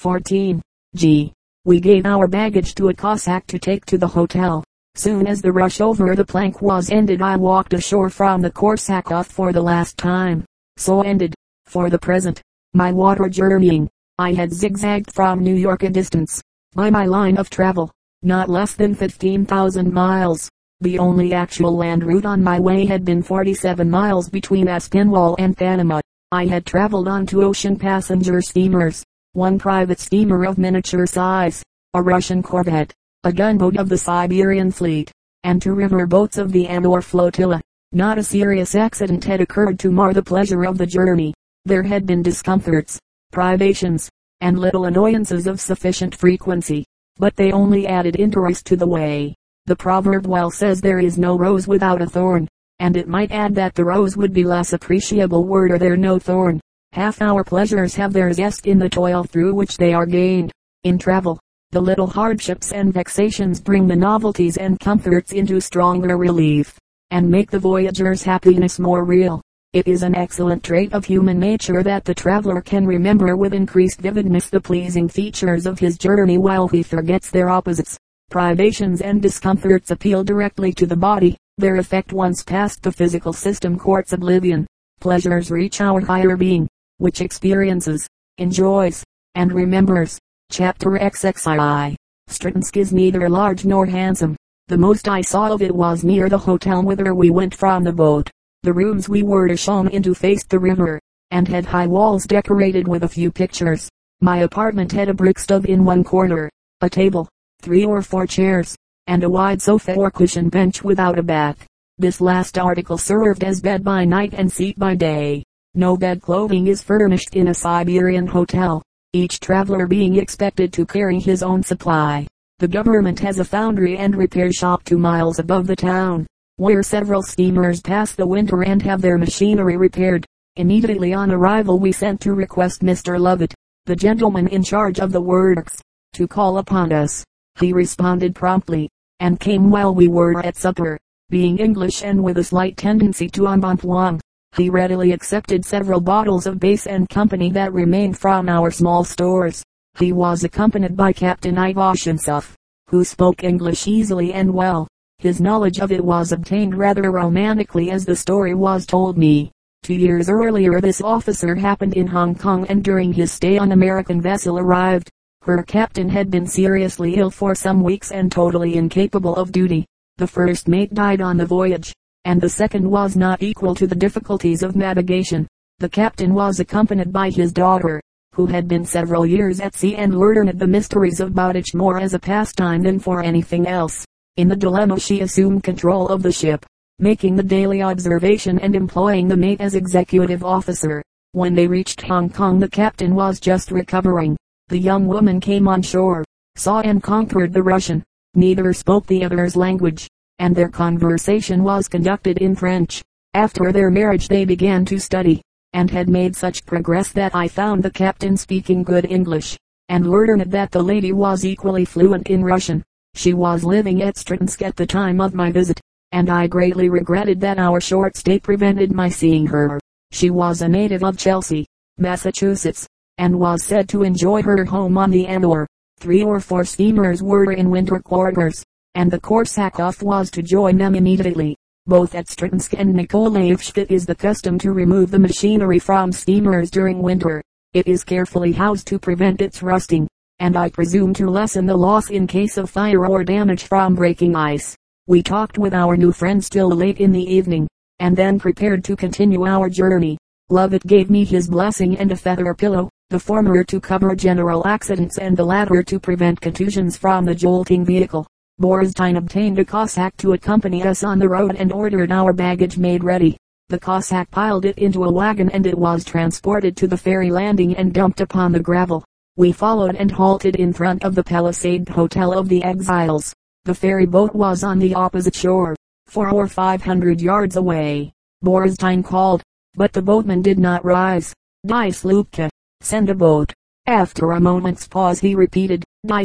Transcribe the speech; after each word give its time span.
14. 0.00 0.62
G. 0.96 1.30
We 1.66 1.78
gave 1.78 2.06
our 2.06 2.26
baggage 2.26 2.74
to 2.76 2.88
a 2.88 2.94
Cossack 2.94 3.46
to 3.48 3.58
take 3.58 3.84
to 3.84 3.98
the 3.98 4.08
hotel. 4.08 4.64
Soon 4.94 5.26
as 5.26 5.42
the 5.42 5.52
rush 5.52 5.82
over 5.82 6.16
the 6.16 6.24
plank 6.24 6.62
was 6.62 6.88
ended 6.88 7.20
I 7.20 7.36
walked 7.36 7.74
ashore 7.74 8.08
from 8.08 8.40
the 8.40 8.50
Korsakov 8.50 9.26
for 9.26 9.52
the 9.52 9.60
last 9.60 9.98
time. 9.98 10.42
So 10.78 11.02
ended, 11.02 11.34
for 11.66 11.90
the 11.90 11.98
present, 11.98 12.40
my 12.72 12.92
water 12.92 13.28
journeying. 13.28 13.90
I 14.18 14.32
had 14.32 14.54
zigzagged 14.54 15.12
from 15.12 15.40
New 15.40 15.54
York 15.54 15.82
a 15.82 15.90
distance, 15.90 16.40
by 16.74 16.88
my 16.88 17.04
line 17.04 17.36
of 17.36 17.50
travel, 17.50 17.92
not 18.22 18.48
less 18.48 18.72
than 18.72 18.94
15,000 18.94 19.92
miles. 19.92 20.48
The 20.80 20.98
only 20.98 21.34
actual 21.34 21.76
land 21.76 22.04
route 22.04 22.24
on 22.24 22.42
my 22.42 22.58
way 22.58 22.86
had 22.86 23.04
been 23.04 23.22
47 23.22 23.90
miles 23.90 24.30
between 24.30 24.66
Aspinwall 24.66 25.36
and 25.38 25.54
Panama. 25.54 26.00
I 26.32 26.46
had 26.46 26.64
traveled 26.64 27.06
on 27.06 27.26
two 27.26 27.42
ocean 27.42 27.76
passenger 27.76 28.40
steamers, 28.40 29.04
one 29.34 29.60
private 29.60 30.00
steamer 30.00 30.44
of 30.44 30.58
miniature 30.58 31.06
size, 31.06 31.62
a 31.94 32.02
Russian 32.02 32.42
corvette, 32.42 32.92
a 33.22 33.32
gunboat 33.32 33.76
of 33.76 33.88
the 33.88 33.96
Siberian 33.96 34.72
fleet, 34.72 35.12
and 35.44 35.62
two 35.62 35.72
river 35.72 36.04
boats 36.04 36.36
of 36.36 36.50
the 36.50 36.66
Amur 36.66 37.00
flotilla. 37.00 37.60
Not 37.92 38.18
a 38.18 38.24
serious 38.24 38.74
accident 38.74 39.22
had 39.22 39.40
occurred 39.40 39.78
to 39.80 39.92
mar 39.92 40.12
the 40.12 40.22
pleasure 40.22 40.64
of 40.64 40.78
the 40.78 40.86
journey. 40.86 41.32
There 41.64 41.84
had 41.84 42.06
been 42.06 42.22
discomforts, 42.22 42.98
privations, 43.30 44.10
and 44.40 44.58
little 44.58 44.86
annoyances 44.86 45.46
of 45.46 45.60
sufficient 45.60 46.12
frequency, 46.12 46.84
but 47.16 47.36
they 47.36 47.52
only 47.52 47.86
added 47.86 48.16
interest 48.18 48.66
to 48.66 48.76
the 48.76 48.88
way. 48.88 49.36
The 49.66 49.76
proverb 49.76 50.26
well 50.26 50.50
says 50.50 50.80
there 50.80 50.98
is 50.98 51.18
no 51.18 51.38
rose 51.38 51.68
without 51.68 52.02
a 52.02 52.06
thorn, 52.06 52.48
and 52.80 52.96
it 52.96 53.06
might 53.06 53.30
add 53.30 53.54
that 53.54 53.76
the 53.76 53.84
rose 53.84 54.16
would 54.16 54.32
be 54.32 54.42
less 54.42 54.72
appreciable 54.72 55.46
were 55.46 55.78
there 55.78 55.96
no 55.96 56.18
thorn. 56.18 56.60
Half 56.92 57.22
our 57.22 57.44
pleasures 57.44 57.94
have 57.94 58.12
their 58.12 58.32
zest 58.32 58.66
in 58.66 58.80
the 58.80 58.88
toil 58.88 59.22
through 59.22 59.54
which 59.54 59.76
they 59.76 59.94
are 59.94 60.06
gained. 60.06 60.50
In 60.82 60.98
travel, 60.98 61.38
the 61.70 61.80
little 61.80 62.08
hardships 62.08 62.72
and 62.72 62.92
vexations 62.92 63.60
bring 63.60 63.86
the 63.86 63.94
novelties 63.94 64.56
and 64.56 64.80
comforts 64.80 65.30
into 65.30 65.60
stronger 65.60 66.16
relief, 66.16 66.76
and 67.12 67.30
make 67.30 67.48
the 67.48 67.60
voyager's 67.60 68.24
happiness 68.24 68.80
more 68.80 69.04
real. 69.04 69.40
It 69.72 69.86
is 69.86 70.02
an 70.02 70.16
excellent 70.16 70.64
trait 70.64 70.92
of 70.92 71.04
human 71.04 71.38
nature 71.38 71.84
that 71.84 72.04
the 72.04 72.12
traveler 72.12 72.60
can 72.60 72.84
remember 72.84 73.36
with 73.36 73.54
increased 73.54 74.00
vividness 74.00 74.50
the 74.50 74.60
pleasing 74.60 75.08
features 75.08 75.66
of 75.66 75.78
his 75.78 75.96
journey 75.96 76.38
while 76.38 76.66
he 76.66 76.82
forgets 76.82 77.30
their 77.30 77.50
opposites. 77.50 77.96
Privations 78.30 79.00
and 79.00 79.22
discomforts 79.22 79.92
appeal 79.92 80.24
directly 80.24 80.72
to 80.72 80.86
the 80.86 80.96
body, 80.96 81.36
their 81.56 81.76
effect 81.76 82.12
once 82.12 82.42
past 82.42 82.82
the 82.82 82.90
physical 82.90 83.32
system 83.32 83.78
courts 83.78 84.12
oblivion. 84.12 84.66
Pleasures 85.00 85.50
reach 85.52 85.80
our 85.80 86.00
higher 86.00 86.36
being, 86.36 86.68
which 87.00 87.22
experiences, 87.22 88.06
enjoys, 88.36 89.02
and 89.34 89.52
remembers. 89.52 90.18
Chapter 90.50 90.98
XXII. 90.98 91.96
Stretinsk 92.28 92.76
is 92.76 92.92
neither 92.92 93.26
large 93.28 93.64
nor 93.64 93.86
handsome. 93.86 94.36
The 94.68 94.76
most 94.76 95.08
I 95.08 95.22
saw 95.22 95.50
of 95.50 95.62
it 95.62 95.74
was 95.74 96.04
near 96.04 96.28
the 96.28 96.36
hotel 96.36 96.82
whither 96.82 97.14
we 97.14 97.30
went 97.30 97.54
from 97.54 97.84
the 97.84 97.92
boat. 97.92 98.30
The 98.64 98.74
rooms 98.74 99.08
we 99.08 99.22
were 99.22 99.56
shown 99.56 99.88
into 99.88 100.14
faced 100.14 100.50
the 100.50 100.58
river, 100.58 101.00
and 101.30 101.48
had 101.48 101.64
high 101.64 101.86
walls 101.86 102.26
decorated 102.26 102.86
with 102.86 103.02
a 103.04 103.08
few 103.08 103.32
pictures. 103.32 103.88
My 104.20 104.40
apartment 104.40 104.92
had 104.92 105.08
a 105.08 105.14
brick 105.14 105.38
stove 105.38 105.64
in 105.64 105.86
one 105.86 106.04
corner, 106.04 106.50
a 106.82 106.90
table, 106.90 107.28
three 107.62 107.86
or 107.86 108.02
four 108.02 108.26
chairs, 108.26 108.76
and 109.06 109.24
a 109.24 109.30
wide 109.30 109.62
sofa 109.62 109.94
or 109.94 110.10
cushion 110.10 110.50
bench 110.50 110.84
without 110.84 111.18
a 111.18 111.22
bath. 111.22 111.66
This 111.96 112.20
last 112.20 112.58
article 112.58 112.98
served 112.98 113.42
as 113.42 113.62
bed 113.62 113.82
by 113.82 114.04
night 114.04 114.34
and 114.34 114.52
seat 114.52 114.78
by 114.78 114.96
day. 114.96 115.44
No 115.74 115.96
bed 115.96 116.20
clothing 116.20 116.66
is 116.66 116.82
furnished 116.82 117.36
in 117.36 117.48
a 117.48 117.54
Siberian 117.54 118.26
hotel 118.26 118.82
each 119.12 119.40
traveler 119.40 119.88
being 119.88 120.14
expected 120.14 120.72
to 120.72 120.86
carry 120.86 121.18
his 121.18 121.42
own 121.42 121.64
supply. 121.64 122.24
The 122.60 122.68
government 122.68 123.18
has 123.18 123.40
a 123.40 123.44
foundry 123.44 123.96
and 123.96 124.14
repair 124.14 124.52
shop 124.52 124.84
two 124.84 124.98
miles 124.98 125.40
above 125.40 125.66
the 125.66 125.74
town, 125.74 126.28
where 126.58 126.84
several 126.84 127.20
steamers 127.20 127.80
pass 127.80 128.12
the 128.12 128.26
winter 128.26 128.62
and 128.62 128.80
have 128.82 129.02
their 129.02 129.18
machinery 129.18 129.76
repaired. 129.76 130.24
Immediately 130.54 131.12
on 131.12 131.32
arrival 131.32 131.80
we 131.80 131.90
sent 131.90 132.20
to 132.20 132.34
request 132.34 132.82
Mr. 132.82 133.18
Lovett, 133.18 133.52
the 133.86 133.96
gentleman 133.96 134.46
in 134.46 134.62
charge 134.62 135.00
of 135.00 135.10
the 135.10 135.20
works, 135.20 135.82
to 136.12 136.28
call 136.28 136.58
upon 136.58 136.92
us. 136.92 137.24
He 137.58 137.72
responded 137.72 138.36
promptly, 138.36 138.88
and 139.18 139.40
came 139.40 139.70
while 139.70 139.92
we 139.92 140.06
were 140.06 140.38
at 140.46 140.56
supper. 140.56 141.00
Being 141.30 141.58
English 141.58 142.04
and 142.04 142.22
with 142.22 142.38
a 142.38 142.44
slight 142.44 142.76
tendency 142.76 143.28
to 143.30 143.42
embonpoint, 143.48 144.19
he 144.56 144.68
readily 144.68 145.12
accepted 145.12 145.64
several 145.64 146.00
bottles 146.00 146.44
of 146.44 146.58
Bass 146.58 146.86
and 146.86 147.08
company 147.08 147.50
that 147.52 147.72
remained 147.72 148.18
from 148.18 148.48
our 148.48 148.70
small 148.70 149.04
stores. 149.04 149.62
He 149.98 150.12
was 150.12 150.42
accompanied 150.42 150.96
by 150.96 151.12
Captain 151.12 151.54
Ivashensov, 151.54 152.52
who 152.88 153.04
spoke 153.04 153.44
English 153.44 153.86
easily 153.86 154.32
and 154.32 154.52
well. 154.52 154.88
His 155.18 155.40
knowledge 155.40 155.78
of 155.78 155.92
it 155.92 156.04
was 156.04 156.32
obtained 156.32 156.76
rather 156.76 157.12
romantically 157.12 157.90
as 157.90 158.04
the 158.04 158.16
story 158.16 158.54
was 158.54 158.86
told 158.86 159.16
me. 159.16 159.52
Two 159.82 159.94
years 159.94 160.28
earlier 160.28 160.80
this 160.80 161.00
officer 161.00 161.54
happened 161.54 161.94
in 161.94 162.08
Hong 162.08 162.34
Kong 162.34 162.66
and 162.66 162.82
during 162.82 163.12
his 163.12 163.30
stay 163.30 163.56
on 163.56 163.72
American 163.72 164.20
vessel 164.20 164.58
arrived. 164.58 165.10
Her 165.42 165.62
captain 165.62 166.08
had 166.08 166.30
been 166.30 166.46
seriously 166.46 167.14
ill 167.14 167.30
for 167.30 167.54
some 167.54 167.82
weeks 167.82 168.10
and 168.10 168.32
totally 168.32 168.76
incapable 168.76 169.36
of 169.36 169.52
duty. 169.52 169.86
The 170.18 170.26
first 170.26 170.68
mate 170.68 170.92
died 170.92 171.20
on 171.20 171.36
the 171.36 171.46
voyage 171.46 171.94
and 172.24 172.40
the 172.40 172.48
second 172.48 172.88
was 172.88 173.16
not 173.16 173.42
equal 173.42 173.74
to 173.74 173.86
the 173.86 173.94
difficulties 173.94 174.62
of 174.62 174.76
navigation. 174.76 175.46
The 175.78 175.88
captain 175.88 176.34
was 176.34 176.60
accompanied 176.60 177.12
by 177.12 177.30
his 177.30 177.52
daughter, 177.52 178.00
who 178.34 178.46
had 178.46 178.68
been 178.68 178.84
several 178.84 179.24
years 179.24 179.60
at 179.60 179.74
sea 179.74 179.96
and 179.96 180.18
learned 180.18 180.58
the 180.58 180.66
mysteries 180.66 181.20
of 181.20 181.34
bondage 181.34 181.74
more 181.74 181.98
as 181.98 182.14
a 182.14 182.18
pastime 182.18 182.82
than 182.82 182.98
for 182.98 183.22
anything 183.22 183.66
else. 183.66 184.04
In 184.36 184.48
the 184.48 184.56
dilemma 184.56 185.00
she 185.00 185.20
assumed 185.20 185.64
control 185.64 186.08
of 186.08 186.22
the 186.22 186.32
ship, 186.32 186.64
making 186.98 187.36
the 187.36 187.42
daily 187.42 187.82
observation 187.82 188.58
and 188.58 188.76
employing 188.76 189.26
the 189.26 189.36
mate 189.36 189.60
as 189.60 189.74
executive 189.74 190.44
officer. 190.44 191.02
When 191.32 191.54
they 191.54 191.66
reached 191.66 192.02
Hong 192.02 192.28
Kong 192.28 192.58
the 192.58 192.68
captain 192.68 193.14
was 193.14 193.40
just 193.40 193.70
recovering. 193.70 194.36
The 194.68 194.78
young 194.78 195.06
woman 195.06 195.40
came 195.40 195.66
on 195.66 195.82
shore, 195.82 196.24
saw 196.56 196.80
and 196.80 197.02
conquered 197.02 197.52
the 197.52 197.62
Russian. 197.62 198.04
Neither 198.34 198.72
spoke 198.72 199.06
the 199.06 199.24
other's 199.24 199.56
language 199.56 200.08
and 200.40 200.56
their 200.56 200.70
conversation 200.70 201.62
was 201.62 201.86
conducted 201.86 202.38
in 202.38 202.56
French. 202.56 203.02
After 203.34 203.70
their 203.70 203.90
marriage 203.90 204.26
they 204.26 204.44
began 204.44 204.84
to 204.86 204.98
study, 204.98 205.42
and 205.74 205.90
had 205.90 206.08
made 206.08 206.34
such 206.34 206.66
progress 206.66 207.12
that 207.12 207.34
I 207.34 207.46
found 207.46 207.82
the 207.82 207.90
captain 207.90 208.36
speaking 208.36 208.82
good 208.82 209.04
English, 209.04 209.56
and 209.90 210.10
learned 210.10 210.50
that 210.50 210.70
the 210.70 210.82
lady 210.82 211.12
was 211.12 211.44
equally 211.44 211.84
fluent 211.84 212.28
in 212.28 212.42
Russian. 212.42 212.82
She 213.14 213.34
was 213.34 213.64
living 213.64 214.02
at 214.02 214.16
Stretinsk 214.16 214.62
at 214.62 214.76
the 214.76 214.86
time 214.86 215.20
of 215.20 215.34
my 215.34 215.52
visit, 215.52 215.78
and 216.10 216.30
I 216.30 216.46
greatly 216.46 216.88
regretted 216.88 217.38
that 217.42 217.58
our 217.58 217.80
short 217.80 218.16
stay 218.16 218.40
prevented 218.40 218.92
my 218.92 219.10
seeing 219.10 219.46
her. 219.48 219.78
She 220.10 220.30
was 220.30 220.62
a 220.62 220.68
native 220.68 221.04
of 221.04 221.18
Chelsea, 221.18 221.66
Massachusetts, 221.98 222.88
and 223.18 223.38
was 223.38 223.62
said 223.62 223.90
to 223.90 224.04
enjoy 224.04 224.42
her 224.42 224.64
home 224.64 224.96
on 224.96 225.10
the 225.10 225.26
Amur. 225.26 225.66
Three 225.98 226.22
or 226.22 226.40
four 226.40 226.64
steamers 226.64 227.22
were 227.22 227.52
in 227.52 227.68
winter 227.68 227.98
quarters, 227.98 228.64
and 228.94 229.10
the 229.10 229.20
Korsakov 229.20 230.02
was 230.02 230.30
to 230.32 230.42
join 230.42 230.76
them 230.76 230.94
immediately. 230.94 231.56
Both 231.86 232.14
at 232.14 232.26
Stretinsk 232.26 232.74
and 232.78 232.94
Nikolaevsk 232.94 233.78
it 233.78 233.90
is 233.90 234.06
the 234.06 234.14
custom 234.14 234.58
to 234.58 234.72
remove 234.72 235.10
the 235.10 235.18
machinery 235.18 235.78
from 235.78 236.12
steamers 236.12 236.70
during 236.70 237.00
winter. 237.00 237.42
It 237.72 237.86
is 237.86 238.04
carefully 238.04 238.52
housed 238.52 238.86
to 238.88 238.98
prevent 238.98 239.40
its 239.40 239.62
rusting, 239.62 240.08
and 240.40 240.56
I 240.56 240.68
presume 240.68 241.14
to 241.14 241.30
lessen 241.30 241.66
the 241.66 241.76
loss 241.76 242.10
in 242.10 242.26
case 242.26 242.56
of 242.56 242.70
fire 242.70 243.06
or 243.06 243.24
damage 243.24 243.64
from 243.64 243.94
breaking 243.94 244.34
ice. 244.34 244.76
We 245.06 245.22
talked 245.22 245.58
with 245.58 245.74
our 245.74 245.96
new 245.96 246.12
friend 246.12 246.44
still 246.44 246.70
late 246.70 246.98
in 246.98 247.12
the 247.12 247.22
evening, 247.22 247.68
and 247.98 248.16
then 248.16 248.38
prepared 248.38 248.84
to 248.84 248.96
continue 248.96 249.46
our 249.46 249.68
journey. 249.68 250.18
Lovett 250.48 250.86
gave 250.86 251.10
me 251.10 251.24
his 251.24 251.48
blessing 251.48 251.96
and 251.98 252.10
a 252.10 252.16
feather 252.16 252.52
pillow, 252.54 252.88
the 253.10 253.20
former 253.20 253.62
to 253.64 253.80
cover 253.80 254.16
general 254.16 254.66
accidents 254.66 255.18
and 255.18 255.36
the 255.36 255.44
latter 255.44 255.82
to 255.82 256.00
prevent 256.00 256.40
contusions 256.40 256.96
from 256.96 257.24
the 257.24 257.34
jolting 257.34 257.84
vehicle. 257.84 258.26
Borstein 258.60 259.16
obtained 259.16 259.58
a 259.58 259.64
Cossack 259.64 260.14
to 260.18 260.34
accompany 260.34 260.82
us 260.82 261.02
on 261.02 261.18
the 261.18 261.28
road 261.28 261.56
and 261.56 261.72
ordered 261.72 262.12
our 262.12 262.34
baggage 262.34 262.76
made 262.76 263.02
ready. 263.02 263.38
The 263.70 263.78
Cossack 263.78 264.30
piled 264.30 264.66
it 264.66 264.76
into 264.76 265.04
a 265.04 265.10
wagon 265.10 265.48
and 265.48 265.66
it 265.66 265.78
was 265.78 266.04
transported 266.04 266.76
to 266.76 266.86
the 266.86 266.96
ferry 266.96 267.30
landing 267.30 267.74
and 267.76 267.94
dumped 267.94 268.20
upon 268.20 268.52
the 268.52 268.60
gravel. 268.60 269.02
We 269.36 269.52
followed 269.52 269.96
and 269.96 270.10
halted 270.10 270.56
in 270.56 270.74
front 270.74 271.04
of 271.04 271.14
the 271.14 271.24
palisade 271.24 271.88
hotel 271.88 272.36
of 272.38 272.50
the 272.50 272.62
exiles. 272.62 273.32
The 273.64 273.74
ferry 273.74 274.04
boat 274.04 274.34
was 274.34 274.62
on 274.62 274.78
the 274.78 274.94
opposite 274.94 275.34
shore, 275.34 275.74
four 276.06 276.28
or 276.28 276.46
five 276.46 276.82
hundred 276.82 277.22
yards 277.22 277.56
away. 277.56 278.12
Borstein 278.44 279.02
called, 279.02 279.42
but 279.74 279.94
the 279.94 280.02
boatman 280.02 280.42
did 280.42 280.58
not 280.58 280.84
rise. 280.84 281.32
Die 281.66 281.88
Slupka, 281.88 282.50
send 282.82 283.08
a 283.08 283.14
boat. 283.14 283.54
After 283.86 284.32
a 284.32 284.40
moment's 284.40 284.86
pause 284.86 285.18
he 285.20 285.34
repeated, 285.34 285.82
Die. 286.06 286.24